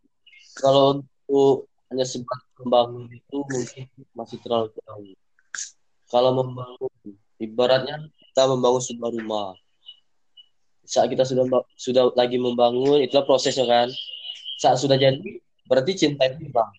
kalau 0.61 1.01
untuk 1.01 1.69
hanya 1.89 2.05
sebatas 2.05 2.45
membangun 2.65 3.05
itu 3.13 3.39
mungkin 3.45 3.85
masih 4.17 4.41
terlalu 4.41 4.73
jauh. 4.73 5.15
Kalau 6.09 6.31
membangun, 6.33 6.93
ibaratnya 7.37 8.01
kita 8.33 8.49
membangun 8.49 8.81
sebuah 8.81 9.11
rumah. 9.13 9.53
Saat 10.85 11.13
kita 11.13 11.29
sudah 11.29 11.45
sudah 11.77 12.13
lagi 12.17 12.41
membangun, 12.41 13.05
itulah 13.05 13.29
prosesnya 13.29 13.69
kan. 13.69 13.89
Saat 14.61 14.81
sudah 14.81 14.97
jadi, 14.97 15.41
berarti 15.69 15.93
cinta 15.93 16.25
itu 16.25 16.49
bang. 16.49 16.73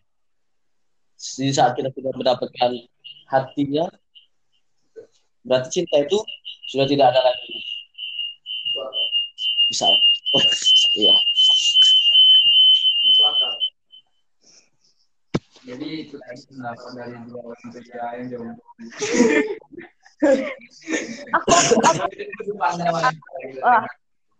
Di 1.15 1.53
saat 1.53 1.77
kita 1.77 1.93
sudah 1.93 2.11
mendapatkan 2.17 2.71
hatinya, 3.29 3.85
berarti 5.45 5.69
cinta 5.81 6.01
itu 6.01 6.17
sudah 6.69 6.85
tidak 6.89 7.13
ada 7.13 7.21
lagi. 7.21 7.55
Bisa. 9.69 9.87
Iya. 10.95 11.11
masuk. 13.19 13.54
Jadi 15.65 15.87
itu 16.05 16.15
tadi 16.21 16.41
kenapa 16.45 16.85
dari 16.93 17.17
dua 17.25 17.41
orang 17.41 17.67
pria 17.73 18.05
yang 18.21 18.25
jomblo. 18.29 18.63
Aku, 21.33 21.49
aku, 21.81 22.03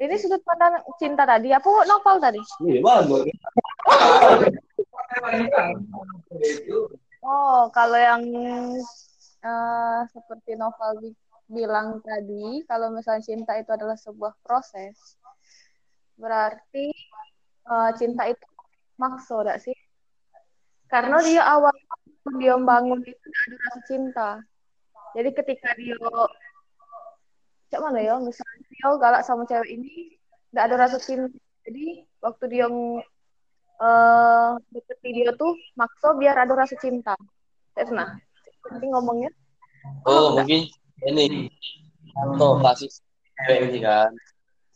ini 0.05 0.15
sudut 0.21 0.41
pandang 0.45 0.85
cinta 1.01 1.25
tadi. 1.25 1.49
Apa 1.49 1.65
novel 1.89 2.15
tadi? 2.21 2.41
Iya, 2.61 2.79
bagus. 2.85 3.25
Oh, 7.25 7.73
kalau 7.73 7.97
yang 7.97 8.23
eh, 9.41 9.99
seperti 10.13 10.53
novel 10.53 10.91
bi- 11.01 11.17
bilang 11.49 12.01
tadi, 12.05 12.61
kalau 12.69 12.93
misalnya 12.93 13.25
cinta 13.25 13.57
itu 13.57 13.69
adalah 13.73 13.97
sebuah 13.97 14.33
proses, 14.45 15.17
berarti 16.21 16.93
eh, 17.65 17.91
cinta 17.97 18.29
itu 18.29 18.45
maksud 19.01 19.49
gak 19.49 19.61
sih? 19.61 19.74
Karena 20.89 21.17
dia 21.21 21.41
awal 21.43 21.73
dia 22.41 22.55
bangun 22.57 23.01
itu 23.05 23.27
ada 23.29 23.55
rasa 23.69 23.79
cinta. 23.85 24.29
Jadi 25.15 25.29
ketika 25.33 25.69
dia 25.77 25.95
cak 27.69 27.81
mana 27.81 27.99
ya, 28.01 28.15
misalnya 28.21 28.61
dia 28.69 28.87
galak 28.99 29.21
sama 29.25 29.45
cewek 29.49 29.69
ini, 29.79 30.17
gak 30.53 30.69
ada 30.71 30.75
rasa 30.87 30.97
cinta. 31.01 31.33
Jadi 31.65 32.05
waktu 32.21 32.45
dia 32.49 32.67
eh 33.75 34.51
deketi 34.71 35.09
dia 35.11 35.31
tuh 35.35 35.51
makso 35.75 36.15
biar 36.15 36.37
ada 36.37 36.53
rasa 36.55 36.77
cinta. 36.79 37.17
Nah, 37.91 38.15
nanti 38.71 38.85
ngomongnya 38.87 39.29
Oh, 40.07 40.33
mungkin 40.33 40.65
ini 41.05 41.51
atau 42.15 42.57
kasih 42.63 42.89
cewek 43.45 43.69
ini 43.69 43.79
kan 43.83 44.09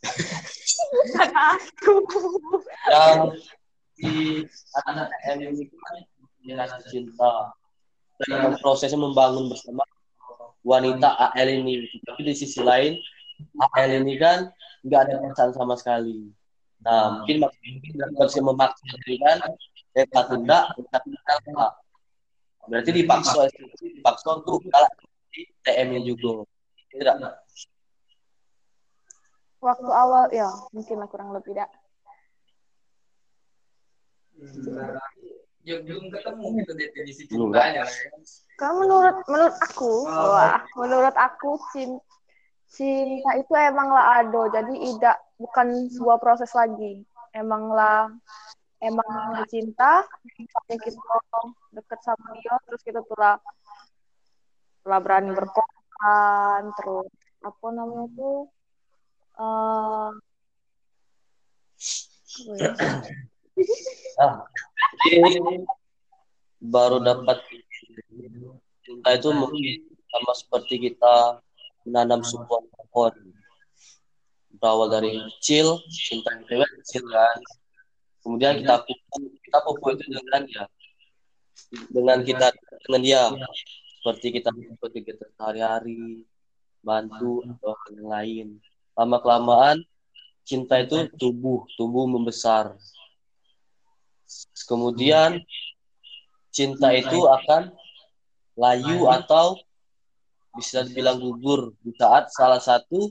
aku. 1.56 1.92
yang 2.92 3.32
di 4.00 4.48
anak 4.88 5.12
M 5.28 5.38
ini 5.44 5.68
kan 5.68 5.94
dia 6.40 6.54
rasa 6.56 6.80
cinta 6.88 7.52
dan 8.24 8.56
prosesnya 8.60 8.96
membangun 8.96 9.52
bersama 9.52 9.84
wanita 10.64 11.08
AL 11.32 11.48
ini. 11.48 11.84
Tapi 12.04 12.20
di 12.24 12.34
sisi 12.36 12.60
lain 12.64 12.96
AL 13.76 13.90
ini 14.00 14.16
kan 14.16 14.48
nggak 14.84 15.00
ada 15.04 15.14
perasaan 15.20 15.52
sama 15.52 15.76
sekali. 15.76 16.32
Nah, 16.80 17.20
mungkin 17.20 17.44
mungkin 17.44 17.92
bisa 18.16 18.40
memaksa 18.40 18.88
kan, 19.04 19.38
eh 19.92 20.06
tidak, 20.08 20.64
tak 20.88 21.02
tidak. 21.04 21.70
Berarti 22.64 22.90
dipaksa, 22.96 23.52
dipaksa 23.84 24.28
untuk 24.40 24.64
kalah 24.72 24.88
TM-nya 25.64 26.00
juga. 26.08 26.48
Tidak. 26.88 27.16
Waktu 29.60 29.90
awal 29.92 30.32
ya 30.32 30.48
mungkin 30.72 31.04
lah 31.04 31.08
kurang 31.12 31.36
lebih 31.36 31.52
dah. 31.52 31.68
Ya 35.60 35.76
belum 35.84 36.08
ketemu 36.08 36.44
gitu 36.64 36.72
definisi 36.72 37.22
Belum, 37.28 37.52
cintanya. 37.52 37.84
Kan 38.56 38.72
menurut 38.80 39.16
menurut 39.28 39.56
aku, 39.60 40.08
wah, 40.08 40.64
menurut 40.76 41.16
aku 41.16 41.60
cinta 41.76 42.00
cinta 42.70 43.30
itu 43.36 43.52
emanglah 43.52 44.22
ado, 44.22 44.46
jadi 44.48 44.72
tidak 44.72 45.16
bukan 45.36 45.90
sebuah 45.92 46.16
proses 46.22 46.48
lagi. 46.56 47.04
Emanglah 47.36 48.08
emang 48.80 49.44
cinta, 49.52 50.06
misalnya 50.38 50.76
kita 50.80 51.18
deket 51.76 52.00
sama 52.00 52.28
dia, 52.40 52.54
terus 52.64 52.82
kita 52.86 53.00
telah 53.04 53.36
telah 54.80 55.00
berani 55.04 55.30
berkorban, 55.36 56.62
terus 56.80 57.10
apa 57.44 57.66
namanya 57.68 58.06
tuh 58.16 58.38
eh 59.40 60.10
apa 62.40 62.52
ya? 62.56 62.72
Ah, 64.20 64.44
baru 66.60 67.00
dapat 67.00 67.40
cinta 68.84 69.08
itu 69.16 69.28
mungkin 69.32 69.80
sama 70.10 70.32
seperti 70.36 70.74
kita 70.90 71.40
menanam 71.88 72.20
sebuah 72.20 72.60
pohon. 72.92 73.14
Berawal 74.60 74.92
dari 74.92 75.16
kecil 75.40 75.80
cinta 75.88 76.36
kan 76.36 76.70
kecil 76.84 77.04
kan. 77.08 77.38
Kemudian 78.20 78.60
kita 78.60 78.84
pupuk 78.84 79.22
kita 79.40 79.58
pupuk 79.64 79.88
itu 79.96 80.04
dengan 80.12 80.42
ya 80.44 80.64
dengan 81.88 82.18
kita 82.20 82.52
dengan 82.84 83.00
dia. 83.00 83.22
Seperti 84.00 84.26
kita 84.32 84.48
seperti 84.52 84.98
kita 85.04 85.24
sehari-hari 85.36 86.24
bantu 86.80 87.44
atau 87.44 87.76
yang 87.96 88.08
lain. 88.08 88.46
Lama 88.96 89.16
kelamaan 89.20 89.84
cinta 90.44 90.80
itu 90.80 91.08
tumbuh 91.16 91.64
tumbuh 91.76 92.04
membesar 92.08 92.76
kemudian 94.66 95.42
cinta 96.50 96.90
itu 96.94 97.26
akan 97.26 97.70
layu 98.58 99.06
atau 99.08 99.58
bisa 100.58 100.82
dibilang 100.82 101.22
gugur 101.22 101.70
di 101.80 101.94
saat 101.94 102.26
salah 102.34 102.58
satu 102.58 103.06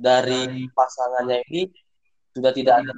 dari 0.00 0.64
pasangannya 0.72 1.44
ini 1.52 1.68
sudah 2.32 2.52
tidak 2.56 2.80
ada 2.80 2.92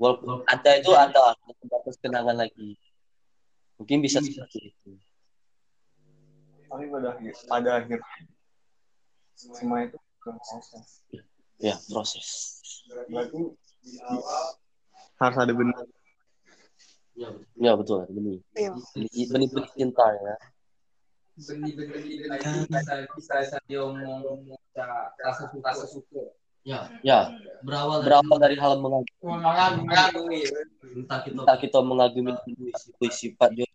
walaupun 0.00 0.42
ada 0.48 0.70
itu 0.80 0.90
ada 0.96 1.36
batas 1.68 1.96
kenangan 2.00 2.42
lagi. 2.42 2.74
Mungkin 3.76 4.02
bisa 4.02 4.18
seperti 4.18 4.72
itu. 4.72 4.90
Tapi 6.66 6.88
pada 6.88 7.08
akhir, 7.12 7.32
pada 7.46 7.70
akhir 7.84 7.98
semua 9.36 9.84
itu 9.84 9.98
proses. 10.22 11.04
ya 11.60 11.76
proses. 11.90 12.28
Berarti 13.10 13.40
harus 15.22 15.38
ada 15.38 15.52
benar. 15.54 15.84
ya 17.60 17.72
betul 17.76 18.08
benih 18.08 18.40
Iya. 18.56 18.72
benih 18.96 19.24
benih 19.30 19.48
benih 19.52 19.70
cinta 19.76 20.06
ya 20.10 20.34
Benih-benih 21.32 22.28
itu 22.28 22.50
bisa 22.68 22.92
bisa 23.16 23.56
diomong 23.68 24.44
bisa 24.52 24.84
rasa 25.16 25.48
suka 25.48 25.64
rasa 25.72 25.86
suka. 25.88 26.22
Ya, 26.62 26.86
ya 27.02 27.32
berawal 27.66 28.06
berawal 28.06 28.36
dari 28.38 28.54
hal 28.54 28.78
mengagumi 28.78 29.26
Mengagumi. 29.82 30.40
entah 31.02 31.18
kita 31.26 31.40
kita 31.42 31.54
kita 31.58 31.78
mengagumi 31.82 32.32
puisi 33.00 33.32
sifat 33.34 33.50
dia 33.56 33.66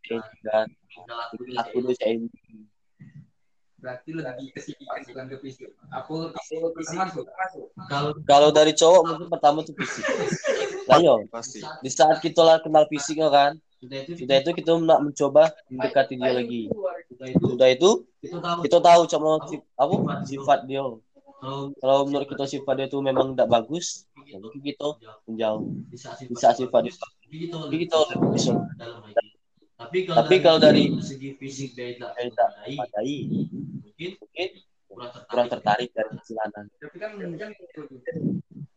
kan 0.48 0.68
aku 1.60 1.84
dosa 1.84 2.06
ini 2.08 2.30
Berarti 3.88 4.12
lebih 4.12 4.52
ke 4.52 4.60
psikikan 4.60 5.00
bukan 5.08 5.26
ke 5.32 5.38
fisik. 5.48 5.72
Aku 5.96 6.28
aku 6.28 6.80
masuk 6.92 7.24
masuk. 7.24 7.72
kalau 7.88 8.12
kalau 8.28 8.50
dari 8.52 8.76
cowok 8.76 9.02
mungkin 9.08 9.28
pertama 9.32 9.64
tuh 9.64 9.72
fisik. 9.80 10.04
Ayo 10.92 11.24
Pasti. 11.32 11.64
di 11.64 11.88
saat 11.88 12.20
kita 12.20 12.44
lah 12.44 12.60
kenal 12.60 12.84
fisiknya 12.92 13.32
kan. 13.32 13.56
Sudah 13.80 14.04
itu 14.04 14.12
sudah 14.20 14.36
itu 14.44 14.52
kita 14.60 14.72
nak 14.84 15.00
mencoba 15.08 15.56
mendekati 15.72 16.20
dia 16.20 16.36
lagi. 16.36 16.68
Sudah 17.08 17.28
itu. 17.32 17.46
Sudah 17.48 17.68
itu. 17.72 17.90
Kita 18.20 18.38
tahu. 18.44 18.60
kita 18.68 18.78
tahu 18.84 19.02
cuma 19.08 19.30
apa? 19.80 19.96
Sifat 20.28 20.60
dia. 20.68 20.84
Kalau 21.40 21.72
kalau 21.80 21.98
menurut 22.04 22.28
kita 22.28 22.44
sifat 22.44 22.76
dia 22.76 22.88
itu 22.92 23.00
memang 23.00 23.40
tidak 23.40 23.48
bagus 23.48 24.04
mungkin 24.20 24.60
kita 24.60 25.00
menjauh. 25.32 25.64
di 25.88 25.96
saat 25.96 26.20
di 26.28 26.36
saat 26.36 26.60
sifat 26.60 26.92
dia. 26.92 26.94
Jadi 27.24 27.78
kita 27.88 27.98
bisa. 28.36 28.52
Tapi 29.78 30.10
kalau, 30.10 30.18
Tapi 30.26 30.36
kalau 30.42 30.58
dari- 30.58 30.90
segi 31.06 31.38
fisik 31.38 31.78
dia 31.78 31.94
tidak 31.94 32.18
memadai 32.66 33.46
mungkin 33.98 34.14
mungkin 34.22 34.50
kurang 34.88 35.10
tertarik. 35.10 35.28
kurang 35.34 35.48
tertarik 35.50 35.90
dari 35.98 36.10
kecilanan 36.22 36.66
Tapi 36.78 36.98
kan 37.02 37.12
itu 37.18 37.82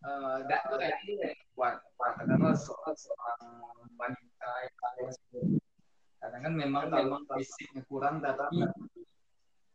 eh 0.00 0.36
gak 0.48 0.60
tuh 0.72 0.78
kayak 0.80 0.96
ini 1.04 1.36
katakanlah 1.52 2.56
soal 2.56 2.92
seorang 2.96 3.60
wanita 4.00 4.50
yang 4.64 5.12
kadang 6.20 6.40
kan 6.40 6.52
memang 6.56 6.88
memang 6.88 7.22
fisiknya 7.36 7.84
kurang 7.84 8.24
tapi 8.24 8.64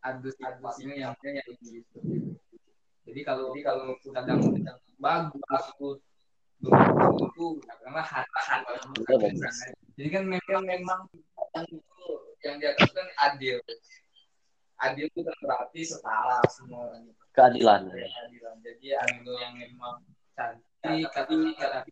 ada 0.01 0.29
adusnya 0.49 0.93
yang 0.97 1.13
yang 1.21 1.38
gitu. 1.62 1.97
Jadi 3.05 3.21
kalau 3.21 3.53
kalau 3.62 3.93
kadang 4.01 4.41
kadang 4.41 4.77
bagus 4.97 5.65
itu 7.21 7.45
katakanlah 7.69 8.05
hati 8.05 8.29
Iya, 9.05 9.15
bagus. 9.21 9.58
Jadi 9.93 10.10
kan 10.10 10.23
memang 10.25 10.63
memang 10.65 10.99
yang 11.53 11.65
itu 11.69 12.05
yang 12.41 12.55
di 12.58 12.65
atas 12.65 12.89
kan 12.89 13.08
adil. 13.29 13.62
Adil 14.75 15.07
itu 15.07 15.21
kan 15.23 15.35
berarti 15.39 15.81
setara 15.88 16.43
semua 16.51 16.91
orang 16.91 17.07
itu 17.07 17.23
keadilan 17.31 17.81
keadilan. 17.91 18.55
Jadi 18.63 18.88
ada 18.91 19.31
yang 19.39 19.53
memang 19.55 19.95
cantik, 20.35 21.07
tapi 21.15 21.35
tapi 21.55 21.91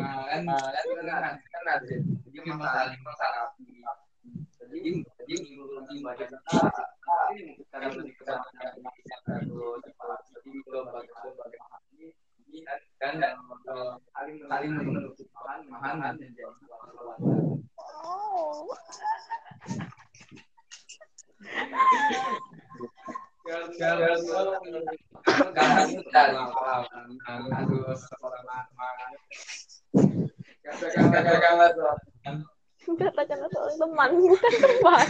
nah, 0.00 0.24
kan 0.32 0.42
kan 0.48 0.84
kan 1.04 1.34
kan 1.36 1.64
ada. 1.68 1.96
Jadi 2.00 2.38
memang 2.40 2.68
saling 2.72 3.00
melengkapi. 3.04 3.68
Jadi 4.58 4.80
jadi 5.04 5.34
menurut 5.44 5.84
baca 5.84 6.24
ini 7.36 7.60
karena 7.72 7.88
lebih 7.92 8.14
kepada 8.16 8.48
jadi 10.28 10.50
itu 10.52 10.78
bagaimana 10.88 11.76
ini 12.48 12.64
kan 13.00 13.12
dan 13.20 13.36
saling 14.16 14.36
saling 14.48 14.72
menutup 14.72 15.26
pemahaman 15.32 16.16
dan 16.16 16.30
jadi 16.32 16.52
Oh. 17.78 18.68
Enggak 32.88 33.12
tanya 33.14 33.46
soal 33.54 33.70
teman, 33.78 34.10
bukan 34.18 34.52
teman. 34.58 35.06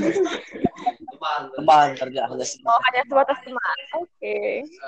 teman 1.56 1.88
kerja 1.96 2.28
hanya 2.28 2.44
Oh, 2.68 2.76
hanya 2.92 3.00
sebatas 3.08 3.40
teman. 3.40 3.78
Oke. 3.96 4.68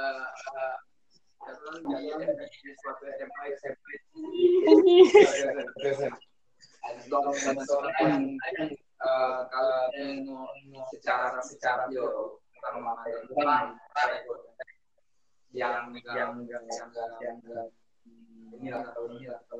kalau 9.00 9.88
secara 10.92 11.40
secara 11.40 11.88
bio 11.88 12.36
yang 15.50 15.92
yang 16.04 16.36
yang 16.44 16.64
yang 16.68 16.90
yang 17.24 17.38
ini 18.60 18.68
lah 18.68 18.84
atau 18.92 19.08
ini 19.08 19.26
lah 19.26 19.40
atau 19.48 19.58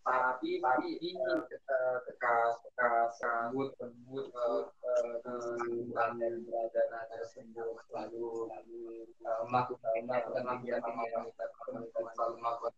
tapi 0.00 0.60
tapi 0.64 0.96
ini 0.96 1.20
tekas 2.08 2.54
tekas 2.64 3.10
sambut 3.20 3.68
sambut 3.76 4.32
bukan 4.32 6.10
dan 6.16 6.34
berada 6.48 6.82
ada 6.88 7.20
sembuh 7.28 7.76
lalu 7.92 8.48
lalu 8.48 8.80
melakukan 9.20 9.92
melakukan 10.08 10.44
kegiatan 10.64 10.92
komunitas 10.96 11.50
selalu 12.16 12.34
melakukan 12.40 12.72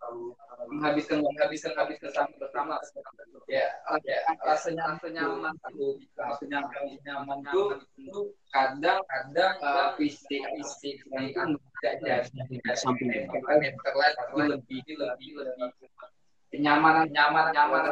selalu 0.00 0.24
menghabiskan 0.72 1.18
menghabiskan 1.20 1.72
habiskan 1.76 2.26
bersama 2.40 2.80
bersama. 2.80 2.80
Ya 3.44 3.68
ya 4.08 4.18
rasa 4.40 4.72
nyaman 4.72 5.52
itu 5.76 6.00
rasa 6.16 6.44
nyaman 6.48 6.96
nyaman 7.04 7.38
itu 8.00 8.32
kadang 8.48 9.00
kadang 9.04 9.54
fisik 10.00 10.42
fisik 10.56 10.96
tidak 11.04 11.28
jadi 11.36 11.58
Kenyamanan 16.54 17.06
nyaman 17.10 17.46
nyaman 17.50 17.82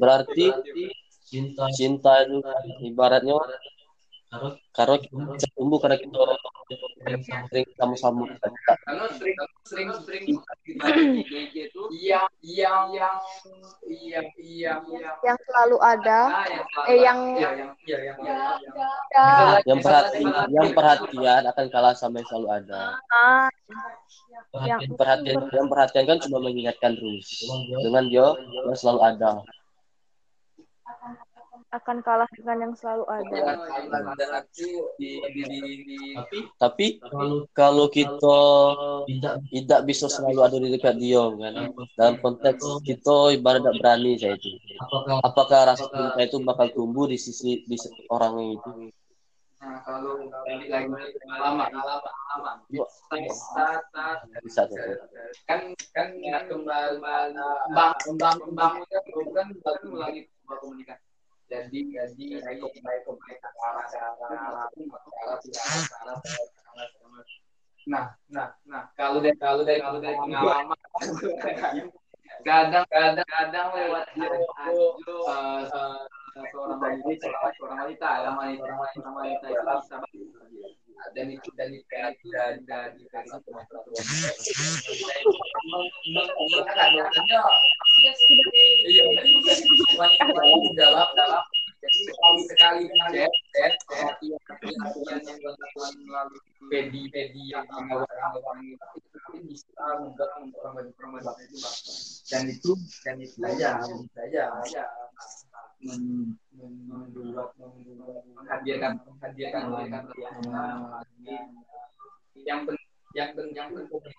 berarti 0.00 0.46
cinta 1.26 1.64
cinta 1.76 2.12
itu 2.24 2.40
ibaratnya 2.90 3.36
karena 4.36 4.50
karena 4.76 4.96
kita 5.00 5.16
bisa 5.32 5.48
tumbuh 5.56 5.78
karena 5.80 5.96
kita 5.96 6.20
sering 7.48 7.66
sama-sama 7.78 8.28
Karena 8.36 9.06
sering 9.16 9.36
sering 9.64 9.88
sering 10.04 10.24
itu 10.28 11.82
yang 11.96 12.28
yang 12.44 12.92
yang 12.92 13.16
yang 13.88 14.26
yang 14.36 14.80
yang 14.84 15.14
yang 15.24 15.38
selalu 15.48 15.76
ada. 15.80 16.20
Yang 16.28 16.90
eh 16.90 16.98
yang 17.00 17.18
ya 17.38 17.50
yang 17.54 17.70
ya 17.88 17.98
yang 18.04 18.16
yang 18.20 18.38
ada 19.16 19.58
yang. 19.64 19.80
perhatian 19.80 20.32
yang 20.52 20.68
perhatian 20.76 21.42
akan 21.48 21.66
kalah 21.72 21.94
sama 21.96 22.20
yang 22.20 22.28
selalu 22.28 22.48
ada. 22.52 22.80
Ah, 23.08 23.48
yang 24.66 24.78
yang 24.84 24.94
perhatian. 24.98 25.36
Yang 25.48 25.66
perhatian 25.72 26.04
kan 26.04 26.18
cuma 26.20 26.38
mengingatkan 26.42 26.92
terus 26.98 27.26
dengan 27.80 28.04
dia 28.12 28.26
yang 28.68 28.76
selalu 28.76 29.00
ada 29.02 29.40
akan 31.82 31.96
kalah 32.00 32.28
dengan 32.32 32.70
yang 32.70 32.74
selalu 32.78 33.04
ada. 33.10 33.36
Di 34.96 35.10
tapi 36.14 36.38
tapi 36.56 36.86
kalau 37.56 37.86
kita 37.90 38.38
tidak 39.10 39.34
tidak 39.50 39.80
bisa 39.88 40.06
selalu 40.06 40.40
ada 40.46 40.56
di 40.62 40.68
dekat 40.70 40.94
dia 40.96 41.24
kan? 41.26 41.72
Dalam 41.98 42.16
konteks 42.22 42.84
kita 42.86 43.34
ibarat 43.34 43.64
tidak 43.64 43.76
berani 43.82 44.16
saya 44.16 44.38
itu. 44.38 44.50
Apakah 45.22 45.46
apakah 45.46 45.60
rasa 45.72 45.84
cinta 45.88 46.20
itu 46.20 46.36
bakal 46.42 46.66
tumbuh 46.74 47.06
di 47.06 47.16
sisi 47.16 47.62
di 47.64 47.76
orang 48.10 48.34
itu? 48.58 48.70
Nah 49.56 49.80
kalau 49.82 50.28
balik 50.44 50.68
lagi 50.68 50.90
ke 50.90 51.18
pengalaman. 51.24 51.70
Saat 53.32 54.28
bisa 54.44 54.68
kan 55.48 55.72
kan 55.96 56.08
kembali 56.20 57.00
bang 57.00 57.94
bang 58.20 58.38
bang 58.52 58.74
kan 59.32 59.48
baru 59.64 59.86
melalui 59.88 60.28
sebuah 60.28 60.58
komunikasi 60.60 61.15
jadi 61.46 61.80
jadi 61.94 62.24
baik 62.42 63.02
arah 63.06 63.86
arah 63.86 64.40
arah 64.50 64.68
nah 67.86 68.06
nah 68.26 68.48
nah 68.66 68.82
kalau 68.98 69.22
dari 69.22 69.38
kalau 69.38 69.62
dari 69.62 69.78
kalau 69.78 70.02
dari 70.02 70.18
pengalaman 70.18 70.78
kadang 72.46 72.86
kadang 72.90 73.28
kadang 73.28 73.68
lewat 73.74 74.06
Jojo 74.14 75.18
eh, 75.26 75.62
eh, 75.66 76.44
seorang 76.52 76.78
wanita 76.78 77.26
seorang 77.56 77.78
wanita 77.86 78.08
ya 78.22 78.30
wanita. 78.36 78.62
Orang 78.66 79.14
wanita 79.16 79.46
itu 79.50 79.62
bisa 79.62 79.96
dan 81.14 81.26
itu 81.28 81.48
dan 81.56 81.68
itu 81.70 81.86
dan 82.32 82.54
dan 82.66 82.90
iya 88.86 89.04
wanita. 89.96 90.32
Dalam 90.76 91.08
dalam 91.16 91.42
jadi 92.56 92.84
chat 93.52 93.74
chat 93.92 94.14
yang 94.22 94.40
dilakukan 94.62 95.92
melalui 96.02 96.40
yang 97.50 97.66
itu 98.96 99.38
bisa 99.46 99.86
itu 100.46 100.66
dan 102.26 102.44
itu 102.50 102.72
dan 103.04 103.16
itu 103.20 103.36
saja 103.44 103.70
saja 104.14 104.42
saja 104.62 104.84
membuat 105.84 107.52
menghadirkan 108.34 108.92
menghadirkan 109.04 109.62
yang 112.46 112.62
pen, 112.66 112.76
yang 113.16 113.30
yang 113.56 113.68
penting. 113.72 114.14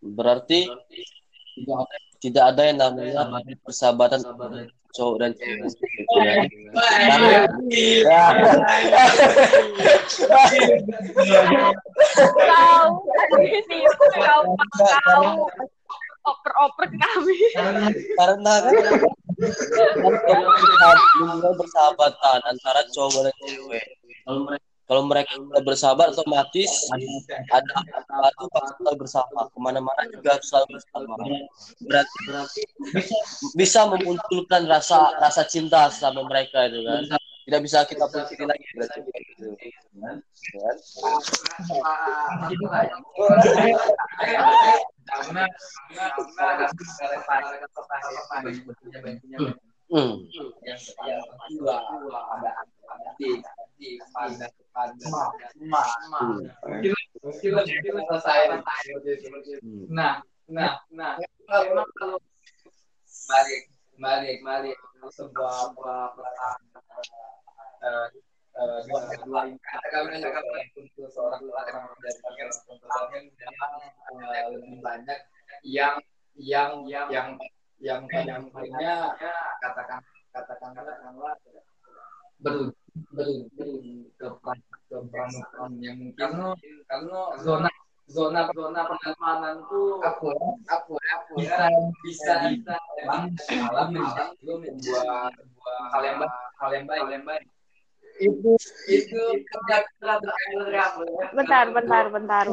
Berarti 0.00 0.60
tidak 2.24 2.44
ada 2.54 2.62
yang 2.64 2.78
namanya 2.80 3.28
persahabatan 3.62 4.20
cowok 4.94 5.16
dan 5.20 5.30
cewek. 5.34 5.70
Gitu 5.74 6.16
ya. 8.06 8.26
kau 12.46 12.88
ini 13.42 13.78
kau 13.98 14.08
kau 14.94 15.50
oper-oper 16.24 16.88
kami 16.88 17.36
karena 18.16 18.54
kan 18.64 18.74
mulai 21.20 21.52
bersahabatan 21.58 22.38
antara 22.48 22.80
cowok 22.94 23.28
dan 23.28 23.34
cewek. 23.44 23.84
Kalau 24.24 24.40
mereka 24.48 24.63
kalau 24.84 25.02
mereka 25.08 25.32
mulai 25.40 25.64
bersahabat 25.64 26.12
otomatis 26.12 26.68
ada 27.48 27.72
apa-apa 28.04 28.44
pasti 28.52 28.72
selalu 28.84 28.96
bersama 29.00 29.40
ke 29.48 29.58
mana-mana 29.58 30.02
juga 30.12 30.36
harus 30.36 30.46
selalu 30.48 30.66
bersama 30.76 31.14
berarti 31.88 32.18
berarti 32.28 32.62
bisa 33.56 33.80
memunculkan 33.88 34.68
rasa 34.68 35.16
rasa 35.20 35.42
cinta 35.48 35.88
sama 35.88 36.20
mereka 36.28 36.68
itu 36.68 36.84
kan 36.84 37.08
tidak 37.44 37.60
bisa 37.60 37.84
kita 37.84 38.04
pungkiri 38.08 38.44
lagi 38.48 38.64
berarti 38.72 38.98
gitu. 39.04 39.52
kan? 40.00 40.16
Hmm. 49.92 50.24
Di 53.84 54.00
pada 54.16 54.48
pada 54.72 55.04
ma 55.60 55.84
ma 56.08 56.22
kilo 56.80 57.60
kilo 57.68 58.00
selesai 58.08 58.64
Hmm. 59.60 59.84
nah 59.92 60.24
nah 60.48 60.80
nah 60.88 61.20
memang 61.52 61.88
kalau 62.00 62.16
balik 63.28 63.62
balik 64.00 64.40
balik 64.40 64.76
sebuah 65.12 65.76
sebuah 65.76 66.16
eh, 67.84 68.08
eh, 68.56 68.80
untuk 70.80 71.08
seorang 71.12 71.44
orang 71.44 71.84
dari 72.00 72.20
lebih 74.56 74.80
banyak 74.80 75.18
yang 75.64 75.96
yang 76.40 76.84
yang 76.88 77.08
yang 77.12 78.00
yang 78.08 78.42
pastinya 78.48 79.12
katakan 79.60 80.00
katakan 80.32 80.70
katakanlah 80.72 81.34
ber 82.40 82.72
ber 82.94 83.28
ber 83.58 83.70
ke 84.18 84.26
ke 84.86 84.96
pramukaan 85.10 85.72
yang 85.82 85.96
mungkin 85.98 86.54
karena 86.86 87.20
zona 87.42 87.70
zona 88.06 88.40
zona 88.54 88.80
pertemanan 88.86 89.56
tuh 89.66 89.98
aku 90.04 90.30
aku 90.70 90.94
aku 90.94 91.32
bisa 91.42 91.66
bisa 92.06 92.32
bisa 92.54 92.76
malam 93.58 93.98
belum 94.38 94.58
membuat 94.62 95.32
hal 95.90 96.02
yang 96.06 96.16
baik 96.22 96.32
hal 96.60 96.70
yang 96.70 96.86
baik 96.86 97.00
hal 97.02 97.10
yang 97.10 97.26
baik 97.26 97.44
itu 98.22 98.54
itu 98.86 99.20
bentar. 99.58 99.82
Bentar 101.34 101.66
bentar 101.74 102.04
bentar. 102.14 102.46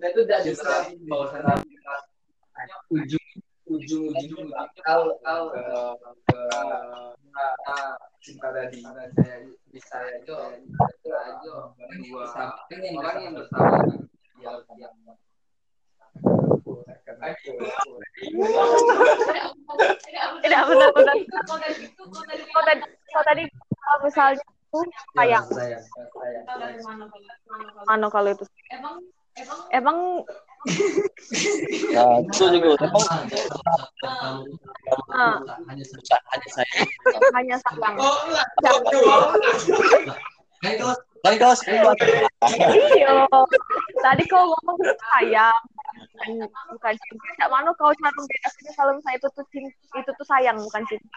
Itu 0.00 0.20
tidak 0.24 0.40
bisa 0.48 0.88
bahwa 1.12 1.60
ujung 2.88 3.21
ujung 3.76 4.12
ujung 4.12 4.48
kalau 4.84 5.16
kalau 5.24 5.48
ke 5.52 5.64
ke 6.28 6.40
cinta 8.22 8.48
tadi. 8.52 8.80
saya 8.84 9.36
bisa 9.72 9.96
itu 10.20 10.34
itu 10.68 11.08
aja. 11.10 11.54
dua 12.04 12.24
orang 13.00 13.16
yang 13.24 13.34
bersama. 13.34 13.76
Yang 14.42 14.56
yang 20.44 20.66
tadi 20.68 21.22
tadi 23.24 23.42
kalau 23.82 23.98
misalnya 24.04 24.42
sayang 25.16 25.46
mana 27.84 28.06
kalau 28.08 28.30
itu. 28.32 28.44
Emang 29.72 30.24
Itu 36.32 36.46
saya 36.52 36.66
hanya 37.34 37.56
iya. 42.94 43.26
tadi 44.02 44.22
kau 44.30 44.46
ngomong 44.46 44.78
sayang 44.82 45.62
bukan 46.70 46.94
cinta 46.94 47.24
tidak 47.34 47.50
mana 47.50 47.70
kau 47.74 47.90
cara 47.98 48.14
membedakannya 48.14 48.72
kalau 48.78 48.92
misalnya 48.94 49.18
itu 49.18 49.28
tuh 49.34 49.46
cinta 49.50 49.96
itu 49.98 50.10
tuh 50.14 50.26
sayang 50.26 50.56
bukan 50.62 50.82
cinta 50.86 51.16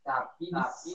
tapi 0.00 0.48
tapi 0.48 0.90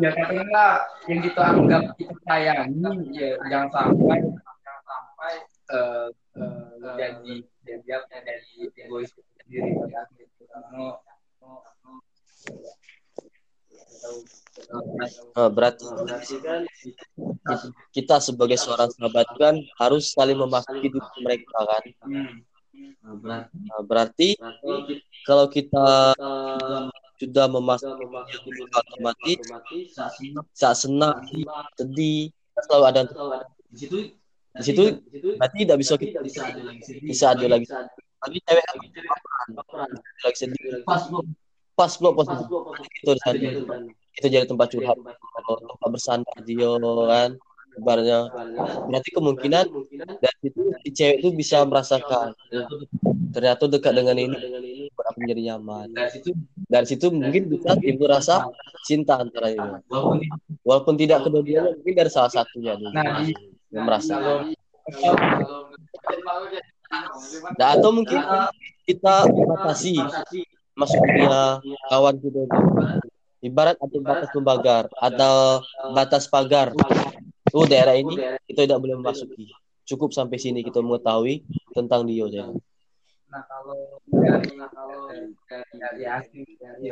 ya 0.00 0.10
katakanlah 0.12 0.72
yang 1.06 1.20
kita 1.22 1.42
anggap 1.42 1.82
kita 2.00 2.14
sayangi 2.26 2.92
ya 3.14 3.30
jangan 3.48 3.68
sampai 3.72 4.18
jangan 4.64 4.82
sampai 4.86 5.34
eh, 5.72 6.08
eh, 6.40 6.92
jadi 6.96 7.34
jadi 7.66 7.88
apa 8.00 8.16
jadi 8.24 8.52
egois 8.86 9.10
sendiri 9.14 9.70
Karena- 10.56 10.98
Nah, 15.36 15.50
berarti 15.50 15.84
kita 17.92 18.22
sebagai 18.22 18.56
seorang 18.56 18.88
sahabat 18.94 19.26
kan 19.36 19.54
harus 19.82 20.14
saling 20.14 20.38
memasuki 20.38 20.88
diri 20.88 21.10
mereka 21.20 21.58
kan. 21.58 21.82
Hmm. 22.06 22.34
Nah, 23.06 23.46
berarti 23.86 24.36
kalau 25.24 25.46
kita 25.46 26.12
sudah 27.16 27.46
memasuki 27.48 28.04
otomatis 28.74 29.38
saat 30.52 30.76
senang, 30.76 31.24
sedih, 31.80 32.28
selalu 32.66 32.84
ada 32.84 33.00
di 33.72 33.76
situ 33.76 33.98
di 34.56 34.64
situ 34.64 34.84
berarti 35.36 35.56
tidak 35.68 35.78
bisa 35.80 35.94
kita 36.00 36.18
bisa 37.04 37.24
ada 37.32 37.46
lagi. 37.46 37.66
Tapi 38.16 38.36
cewek 38.40 38.64
lagi 38.64 38.86
sedih. 40.32 40.82
pas 40.84 41.04
Pas 41.76 41.92
belum 42.00 42.16
pas 42.16 42.24
itu 42.24 43.12
itu 44.16 44.26
jadi 44.32 44.48
tempat 44.48 44.72
curhat. 44.72 44.96
tempat 44.96 45.88
bersandar 45.92 46.36
dia 46.48 46.72
kan 46.80 47.36
ibaratnya 47.76 48.32
berarti 48.88 49.10
kemungkinan 49.12 49.64
dari 50.20 50.36
situ 50.40 50.60
si 50.82 50.88
cewek 50.96 51.16
itu 51.20 51.28
bisa 51.36 51.62
merasakan 51.68 52.32
ternyata 53.36 53.68
dekat 53.68 53.92
dengan 53.92 54.16
ini 54.16 54.36
buat 54.96 55.12
aku 55.12 55.18
menjadi 55.20 55.42
nyaman. 55.52 55.92
Dari 55.92 56.10
situ 56.16 56.30
dari 56.66 56.86
situ 56.88 57.06
mungkin 57.12 57.42
bisa 57.52 57.76
timbul 57.76 58.08
rasa 58.08 58.48
cinta 58.88 59.20
antara 59.20 59.52
itu 59.52 59.68
walaupun 60.64 60.96
tidak 60.96 61.22
kedua-duanya 61.28 61.76
mungkin 61.76 61.94
dari 61.94 62.10
salah 62.10 62.32
satunya 62.32 62.74
dulu 62.74 62.90
Nah, 62.96 63.84
merasa 63.84 64.14
kalau 64.16 64.46
nah, 67.58 67.68
atau 67.76 67.90
mungkin 67.92 68.18
kita 68.86 69.26
batasi 69.26 69.98
masuk 70.78 71.00
dunia 71.02 71.58
kawan 71.90 72.14
kita 72.22 72.42
ibarat 73.42 73.76
ada 73.78 73.98
batas 74.00 74.28
pembagar 74.30 74.84
atau 74.98 75.60
batas 75.92 76.24
pagar 76.30 76.72
tuh 77.56 77.64
daerah 77.64 77.96
ini 77.96 78.12
kita 78.44 78.68
tidak 78.68 78.78
boleh 78.84 79.00
memasuki 79.00 79.48
cukup 79.88 80.12
sampai 80.12 80.36
sini 80.36 80.60
kita 80.60 80.84
mengetahui 80.84 81.40
tentang 81.72 82.04
dia 82.04 82.28
saja 82.28 82.52
Nah 83.26 83.42
kalau 83.50 83.98
dari 84.06 84.54
kalau 84.54 85.10
dari 85.10 86.04
dari 86.62 86.86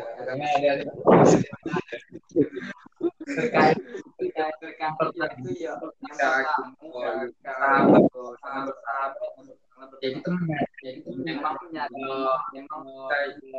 terkait 3.25 3.79
terkait 4.59 4.97
ya 5.57 5.73
sahabat 7.45 8.03
sahabat 8.43 8.77
sahabat 8.83 9.99
jadi 10.03 10.19
teman 10.21 10.49
jadi 10.83 11.01
memang 11.23 11.57
memang 11.71 12.83
lagi 13.09 13.53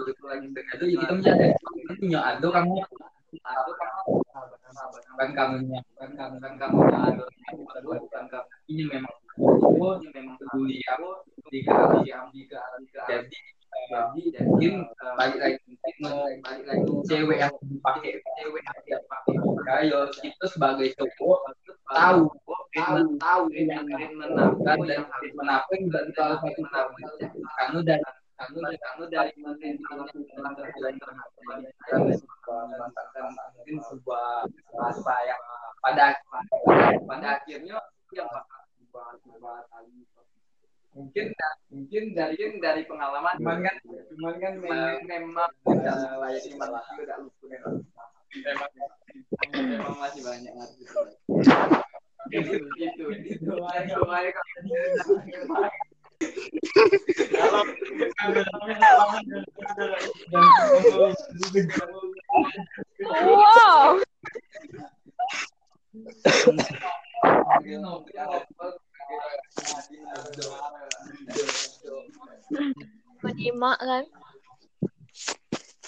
itu 0.00 0.24
lagi 0.24 0.46
itu 0.48 0.84
kita 0.96 1.12
menyadari 1.12 1.54
punya 2.00 2.20
ado 2.24 2.48
kamu 2.50 2.74
ado 3.42 3.72
kamu 3.76 4.23
bukan 4.74 5.28
kamunya 5.32 5.80
bukan 5.94 6.10
kamu 6.18 6.34
bukan 6.38 6.52
kamu 6.58 6.76
bukan 8.02 8.24
kamu 8.26 8.46
ini 8.66 8.82
memang 8.90 9.14
aku 9.38 9.86
ini 10.00 10.08
memang 10.14 10.34
peduli 10.38 10.78
aku. 10.90 11.10
Di 11.50 11.60
kali 11.62 12.00
yang 12.08 12.30
di 12.34 12.46
jadi 13.06 13.38
jadi 13.90 14.22
jadi 14.30 14.68
balik 15.18 15.38
lagi 15.38 15.58
balik 16.42 16.64
lagi 16.66 16.92
cewek 17.06 17.38
yang 17.42 17.54
dipakai 17.66 18.22
cewek 18.22 18.62
yang 18.62 18.78
dipakai. 18.86 19.34
Ayo 19.64 20.06
kita 20.18 20.46
sebagai 20.50 20.94
cowok 20.94 21.40
tahu 21.90 22.30
tahu 22.74 22.96
tahu 23.18 23.42
yang 23.54 23.86
menafkan 24.18 24.78
dan 24.86 25.02
harus 25.06 25.32
menafkan 25.36 25.78
juga 25.84 26.00
kita 26.10 26.22
harus 26.22 26.40
menafkan 26.58 27.04
kamu 27.58 27.80
dari 28.34 28.78
kamu 28.78 29.02
dari 29.14 29.30
kamu 29.30 29.54
dari 29.54 30.98
mungkin 33.54 33.76
sebuah 33.78 34.26
rasa 34.74 35.14
yang 35.22 35.40
pada 35.78 36.18
pada 37.06 37.28
akhirnya 37.38 37.78
yang 38.10 38.28
mungkin 40.94 41.26
mungkin 41.70 42.04
dari 42.14 42.38
dari 42.62 42.82
pengalaman. 42.86 43.34
Cuman 43.42 43.58
kan 43.62 43.76
cuman 43.82 44.34
kan 44.38 44.54
memang 44.62 44.98
memang 45.06 45.50
tidak 45.66 45.94
layaknya 46.22 46.54
manusia 46.58 46.94
tidak 47.02 47.18
lupa 47.22 48.04
memang 48.34 48.70
memang 49.54 49.94
masih 50.02 50.22
banyak 50.26 50.52
ngerti 50.54 50.82
itu 52.34 53.06
itu 53.30 53.52
Wow. 63.04 64.00
Menyimak 73.24 73.78
kan? 73.80 74.04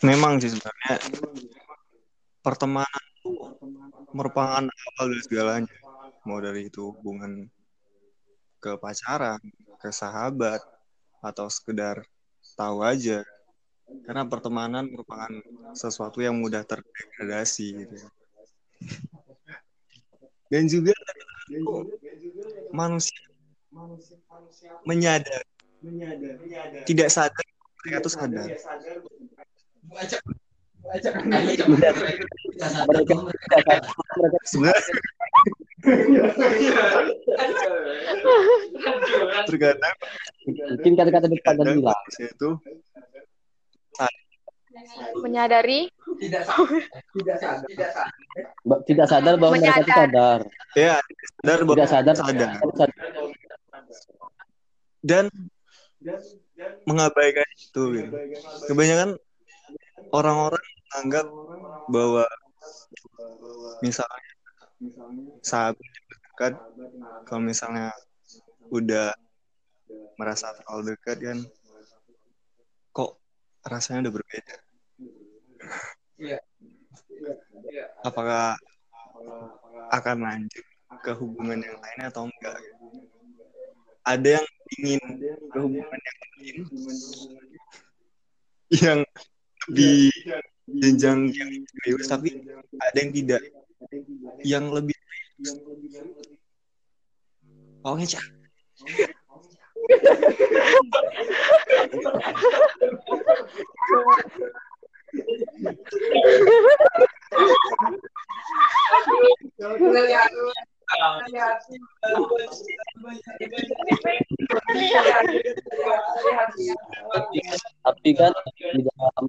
Memang 0.04 0.38
sih 0.38 0.52
sebenarnya 0.52 1.00
pertemanan 2.44 3.04
merupakan 4.12 4.64
awal 4.64 5.04
dari 5.10 5.22
segalanya. 5.24 5.76
Mau 6.26 6.38
dari 6.42 6.68
itu 6.70 6.94
hubungan 6.94 7.50
ke 8.66 8.74
pacaran, 8.82 9.38
ke 9.78 9.94
sahabat, 9.94 10.58
atau 11.22 11.46
sekedar 11.46 12.02
tahu 12.58 12.82
aja. 12.82 13.22
Karena 14.02 14.26
pertemanan 14.26 14.90
merupakan 14.90 15.30
sesuatu 15.70 16.18
yang 16.18 16.34
mudah 16.34 16.66
terdegradasi 16.66 17.86
gitu. 17.86 17.96
Dan 20.50 20.66
juga 20.66 20.90
manusia 22.74 23.22
menyadari 24.82 25.46
tidak 26.82 27.06
sadar 27.14 27.46
mereka 27.82 27.98
tuh 28.02 28.12
sadar 28.18 28.50
sebenarnya 34.46 34.82
terkadang 39.46 39.94
mungkin 40.46 40.92
kata-kata 40.94 41.26
depan 41.30 41.54
dan 41.58 41.66
bilang 41.78 42.00
itu 42.18 42.50
Menyadari. 45.24 45.88
Tidak 46.20 46.42
sadar 46.44 46.68
tidak 47.16 47.36
sadar 47.40 47.64
tidak 47.64 47.90
sadar 47.96 48.12
ba- 48.60 48.82
tidak 48.84 49.06
sadar 49.08 49.34
bahwa 49.40 49.56
mereka 49.56 49.80
itu 49.80 49.88
sadar. 49.88 50.40
Ya 50.76 51.00
sadar 51.40 51.58
bahwa 51.64 51.76
tidak 51.80 51.90
sadar. 51.90 52.14
sadar 52.20 52.48
sadar. 52.76 52.88
Dan 55.00 55.24
mengabaikan 56.84 57.48
itu 57.56 57.82
gitu. 57.96 58.10
kebanyakan 58.68 59.16
orang-orang 60.12 60.64
menganggap 60.90 61.26
bahwa 61.90 62.24
misalnya 63.80 64.32
sahabat 65.40 65.88
dekat 66.10 66.54
kalau 67.24 67.42
misalnya 67.42 67.90
udah 68.68 69.14
merasa 70.20 70.52
terlalu 70.56 70.94
dekat 70.94 71.18
kan 71.22 71.38
kok 72.92 73.16
rasanya 73.64 74.08
udah 74.08 74.14
berbeda? 74.20 74.56
Iya. 76.16 76.38
Apakah 78.04 78.56
akan 79.92 80.16
lanjut 80.22 80.66
ke 81.02 81.12
hubungan 81.14 81.60
yang 81.60 81.76
lain 81.78 82.00
atau 82.08 82.26
enggak? 82.26 82.56
Ada 84.06 84.38
yang 84.38 84.46
ingin 84.78 85.02
berhubungan 85.50 86.00
yang 86.00 86.18
lain? 86.20 86.56
Yang 88.66 89.00
lebih 89.76 90.08
jenjang 90.80 91.28
yang 91.36 91.52
serius 91.68 92.08
tapi 92.08 92.32
ada 92.80 92.96
yang 92.96 93.12
tidak. 93.12 93.42
Yang 94.40 94.64
lebih 94.72 94.96
pokoknya 97.84 98.16
Cak. 98.16 98.24
tapi 117.86 118.10
kan 118.14 118.32
di 118.74 118.82
dalam 118.82 119.24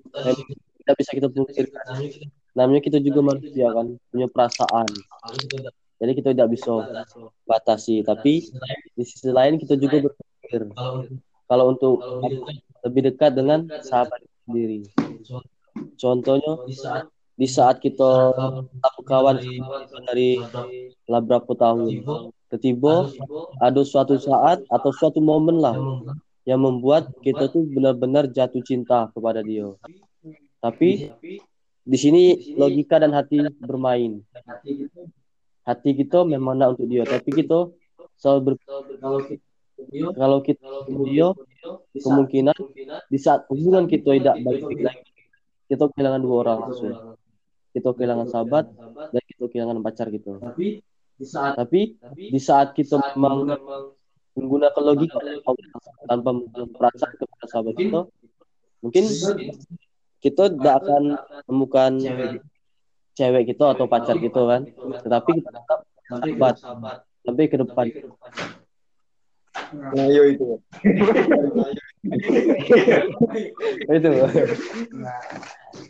tidak 0.77 0.95
bisa 0.97 1.11
kita 1.17 1.27
pungkirkan 1.27 1.83
namanya 2.57 2.81
kita 2.81 2.97
juga 2.97 3.21
manusia 3.21 3.69
kan 3.69 3.93
punya 4.09 4.25
perasaan. 4.25 4.89
Jadi 6.01 6.11
kita 6.17 6.33
tidak 6.33 6.49
bisa 6.57 6.73
batasi. 7.45 8.01
Tapi 8.01 8.49
di 8.97 9.03
sisi 9.05 9.29
lain 9.29 9.61
kita 9.61 9.77
juga 9.77 10.09
berpikir 10.09 10.73
kalau 11.45 11.65
untuk 11.77 12.01
lebih 12.81 13.13
dekat 13.13 13.37
dengan 13.37 13.69
sahabat 13.85 14.25
sendiri. 14.49 14.89
Contohnya 16.01 16.65
di 17.37 17.45
saat 17.45 17.77
kita 17.77 18.33
tahu 18.81 18.99
kawan 19.05 19.37
dari 20.09 20.41
lah 21.05 21.21
berapa 21.21 21.53
tahun 21.53 22.01
tiba 22.57 23.11
ada 23.61 23.81
suatu 23.85 24.17
saat 24.17 24.65
atau 24.73 24.89
suatu 24.89 25.21
momen 25.21 25.61
lah 25.61 25.77
yang 26.47 26.63
membuat 26.63 27.11
kita 27.21 27.51
tuh 27.51 27.67
benar-benar 27.67 28.31
jatuh 28.31 28.63
cinta 28.63 29.11
kepada 29.11 29.43
dia. 29.43 29.69
Tapi 30.63 31.11
di 31.87 31.97
sini 31.97 32.23
logika 32.59 32.99
dan 32.99 33.15
hati 33.15 33.47
bermain. 33.63 34.19
hati 35.67 35.91
kita 35.95 36.23
memang 36.23 36.59
nak 36.59 36.75
untuk 36.75 36.87
dia 36.87 37.03
tapi 37.03 37.27
kita 37.31 37.67
selalu 38.15 38.39
ber 38.43 38.53
kalau 40.15 40.39
kita 40.39 40.63
dia 41.11 41.27
kemungkinan 41.99 42.57
di 43.11 43.17
saat 43.19 43.43
hubungan 43.51 43.83
kita 43.85 44.15
tidak 44.15 44.35
baik 44.47 44.63
lagi 44.63 45.11
kita 45.67 45.83
kehilangan 45.91 46.21
dua 46.23 46.35
orang 46.47 46.59
sesuai 46.71 46.95
kita 47.75 47.89
kehilangan 47.99 48.27
sahabat 48.31 48.65
dan 49.11 49.21
kita 49.27 49.43
kehilangan 49.51 49.83
pacar 49.83 50.07
gitu 50.07 50.39
tapi 51.59 51.99
di 52.15 52.39
saat 52.39 52.71
kita 52.71 52.95
memang 53.19 53.59
menggunakan 54.39 54.81
logika 54.81 55.19
tanpa 56.07 56.29
menggunakan 56.31 56.71
perasaan 56.71 57.11
kepada 57.19 57.45
sahabat 57.51 57.73
kita 57.75 57.99
mungkin 58.79 59.03
kita 60.21 60.49
tidak 60.49 60.75
akan 60.83 61.03
menemukan 61.45 61.91
cewek. 63.13 63.43
kita 63.53 63.65
atau 63.73 63.85
pacar 63.89 64.15
gitu 64.17 64.41
kan. 64.49 64.61
tetapi 65.05 65.31
kita 65.41 65.49
tetap 65.53 65.79
sahabat. 66.57 67.03
sampai 67.25 67.45
ke 67.49 67.57
depan. 67.59 67.85
nah 69.93 70.07
yo 70.07 70.23
itu. 70.29 70.45
Itu. 73.87 74.11
Nah, 74.95 75.19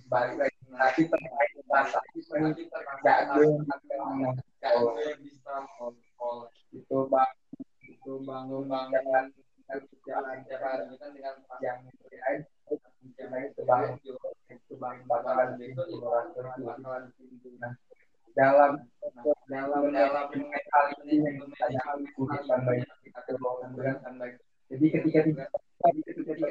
balik 0.10 0.36
lagi. 0.40 0.58
Nanti 0.74 1.02
terkait 1.10 1.52
rasa 1.70 2.00
nanti 2.38 2.64
terkait 2.70 3.28
yang 3.34 5.20
bisa. 5.22 5.54
Mengkol 5.78 6.50
itu 6.74 6.98
bang. 7.10 7.34
Itu 7.86 8.14
bangun 8.26 8.66
bangun 8.66 9.26
jalan 10.08 10.40
kan 10.48 11.12
nah 17.58 17.74
dalam 18.38 18.72
dalam 19.50 19.84
dalam 19.90 20.26
kita 20.30 20.70
kita 23.02 23.24
jadi 24.68 24.86
ketika 24.94 25.20
jadi 25.26 26.02
ketika 26.06 26.46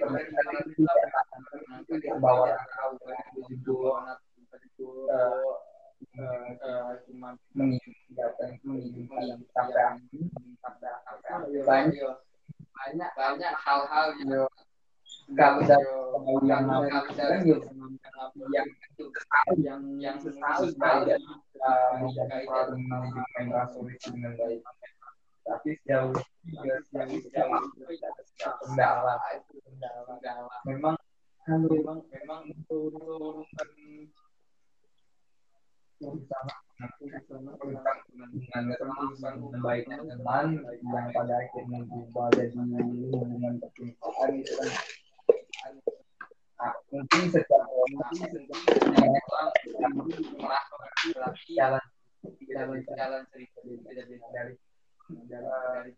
banyak 11.66 12.16
banyak 12.86 13.10
banyak 13.18 13.54
hal-hal 13.66 14.14
yang 14.22 14.46
dari 15.34 15.66
yang 16.46 16.62
yang 16.70 18.62
yang 19.58 19.82
yang 19.98 20.16
sekali 20.22 20.70
dari 20.70 21.18
menjadi 21.98 22.46
manajemen 22.46 23.50
asuransi 23.58 24.06
dengan 24.14 24.38
baik 24.38 24.62
tapi 25.42 25.74
sejauh 25.82 26.14
yang 26.94 27.10
sejauh 27.10 27.58
kendala 28.62 29.18
itu 29.34 29.58
kendala 29.66 30.46
memang 30.62 30.94
kan 31.42 31.58
memang 31.66 31.98
memang 32.06 32.40
untuk 32.46 32.94
urusan 32.94 33.70
tentang 36.76 37.08
baik 39.64 39.84
teman 39.88 40.46
yang 40.60 41.08
pada 41.16 41.34
akhirnya 41.40 41.80
berubah 41.88 42.28
jadi 42.36 42.52
hubungan 42.52 43.54
percintaan 43.64 44.30
itu 44.36 44.52
kan 44.60 44.70
Nah, 46.56 46.72
mungkin 46.88 47.28
secara 47.28 47.68
jalan 51.52 51.84
jalan 52.48 52.80
jalan 52.80 53.22
cerita 53.28 53.60
dari 53.92 54.16
dari 54.32 54.56
dari 55.28 55.92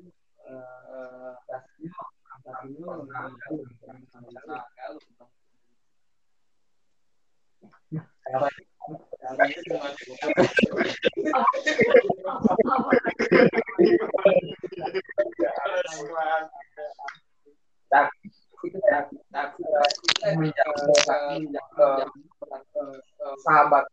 sahabat 23.45 23.85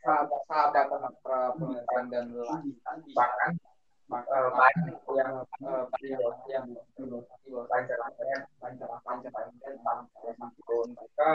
sahabat 0.00 0.40
sahabat 0.48 1.12
perempuan 1.20 2.04
dan 2.08 2.26
bahkan 3.12 3.52
banyak 4.08 4.98
yang 5.14 5.44
yang 5.68 6.16
yang 6.48 6.66
lancar 7.68 7.96
lancar 8.00 8.26
lancar 8.64 8.88
lancar 8.88 9.30
mereka 10.90 11.34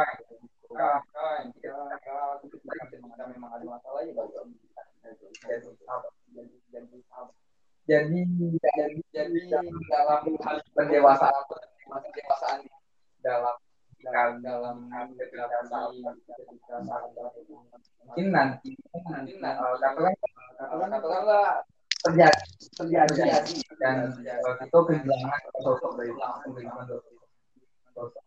jadi 7.85 8.19
jadi 8.57 8.99
jadi 9.13 9.39
dalam 9.93 10.21
hal 10.41 10.57
pendewasaan 10.73 11.43
pendewasaan 11.85 12.59
dalam 13.21 13.55
dalam 14.01 14.33
dalam 14.41 14.77
mungkin 18.05 18.27
nanti 18.33 18.73
nanti 19.05 19.33
katakan 19.37 20.13
katakanlah 20.57 21.61
terjadi 22.05 22.41
terjadi 22.77 23.53
dan 23.81 24.13
itu 24.61 24.79
kehilangan 24.89 25.41
sosok 25.61 25.91
dari 25.97 26.13
sosok 27.93 28.25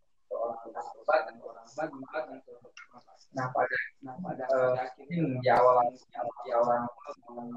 nah 3.36 3.46
pada 3.52 3.76
nah 4.00 4.16
pada 4.24 4.46
mungkin 4.96 5.36
di 5.40 5.48
awal 5.52 5.92
di 5.92 6.50
awal 6.52 6.88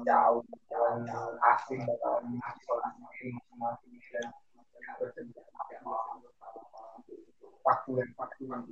jauh 0.04 0.44
jalan 0.68 1.08
asing 1.56 1.80
atau 1.84 2.20
isolasi 2.20 3.28
masing-masing 3.56 3.96
dan 4.12 4.26
waktu 7.62 7.90
dan 7.94 8.08
waktu 8.18 8.42
yang 8.50 8.62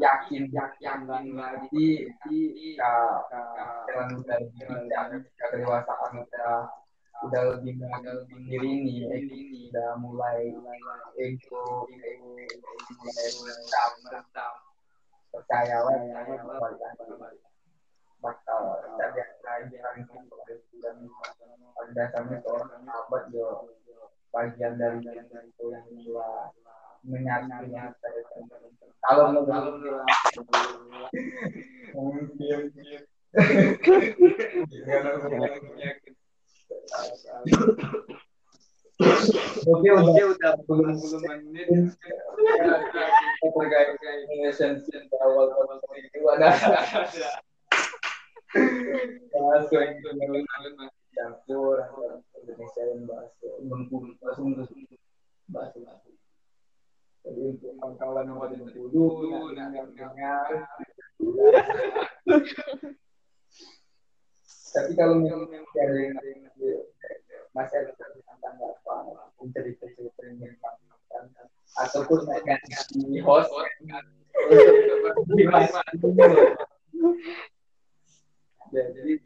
yakin 0.00 0.42
yakin 0.52 0.98
lagi 1.34 1.88
di 2.28 2.38
jalan 2.76 4.10
dari 4.24 5.18
kedewasaan 5.36 6.12
udah 6.22 6.70
udah 7.20 7.52
lebih 7.52 7.76
diri 8.48 8.68
ini 8.80 9.04
udah 9.68 10.00
mulai 10.00 10.56
ego 11.20 11.84
ego 11.92 12.32
mulai 12.96 13.28
percaya 15.30 15.78
lah 15.84 15.94
bakal 18.20 18.76
pelajaran 18.84 19.72
dan 20.80 20.96
pada 21.76 21.92
dasarnya 21.96 22.36
seorang 22.44 22.84
sahabat 22.84 23.24
yo 23.32 23.48
bagian 24.30 24.76
dari 24.76 25.00
yang 25.04 25.24
itu 25.28 25.64
yang 25.72 25.88
dua 26.04 26.52
menyatu 27.00 27.64
kalau 29.00 29.32
menurut 29.32 29.48
mungkin 31.96 32.60
Oke 39.70 39.88
udah. 39.88 40.24
Udah. 40.34 40.52
Belum 40.68 40.96
belum 40.96 41.22
menit 41.24 41.96
terkait 43.40 43.88
relationship 44.28 45.08
awal 45.22 45.48
awal 45.50 45.78
itu. 45.96 46.20
Ada 46.26 46.48
bahas 49.30 49.64
yang 49.72 49.94
campur. 51.14 51.76
Indonesia 52.40 52.82
dan 52.88 53.00
bahasa 53.04 53.48
mengkumpul 53.60 54.16
bahasa 54.18 54.40
bahasa 55.52 55.78
bahasa 55.84 56.10
jadi 57.20 57.52
untuk 57.52 57.76
yang 57.76 58.40
ada 58.40 58.56
di 58.56 58.64
dulu 58.72 59.52
dan 59.52 59.76
yang 59.76 59.92
dengar 59.92 60.48
tapi 64.70 64.94
kalau 64.94 65.18
ada 65.18 65.94
yang 65.98 66.14
masih 67.50 67.82
ada 67.82 67.90
tanggapan 68.38 69.02
cerita-cerita 69.50 70.22
yang 70.22 70.38
disampaikan 70.38 71.26
ataupun 71.82 72.22
mereka 72.26 72.58
di 72.94 73.18
host 73.18 73.50
ya 78.70 78.86
jadi 78.94 79.18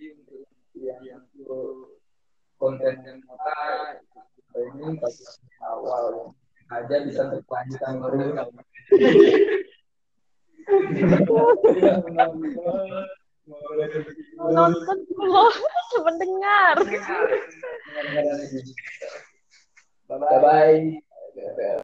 yang 0.80 1.28
konten 2.56 2.94
yang 3.04 3.20
kita 3.20 3.60
ini 4.56 4.96
awal 5.60 6.32
aja 6.72 6.96
bisa 7.04 7.28
berkelanjutan 7.28 8.00
baru 8.00 8.24
Nonton 13.44 14.98
loh, 15.20 15.52
mendengar. 16.04 16.76
Bye 20.08 20.38
bye. 20.40 21.00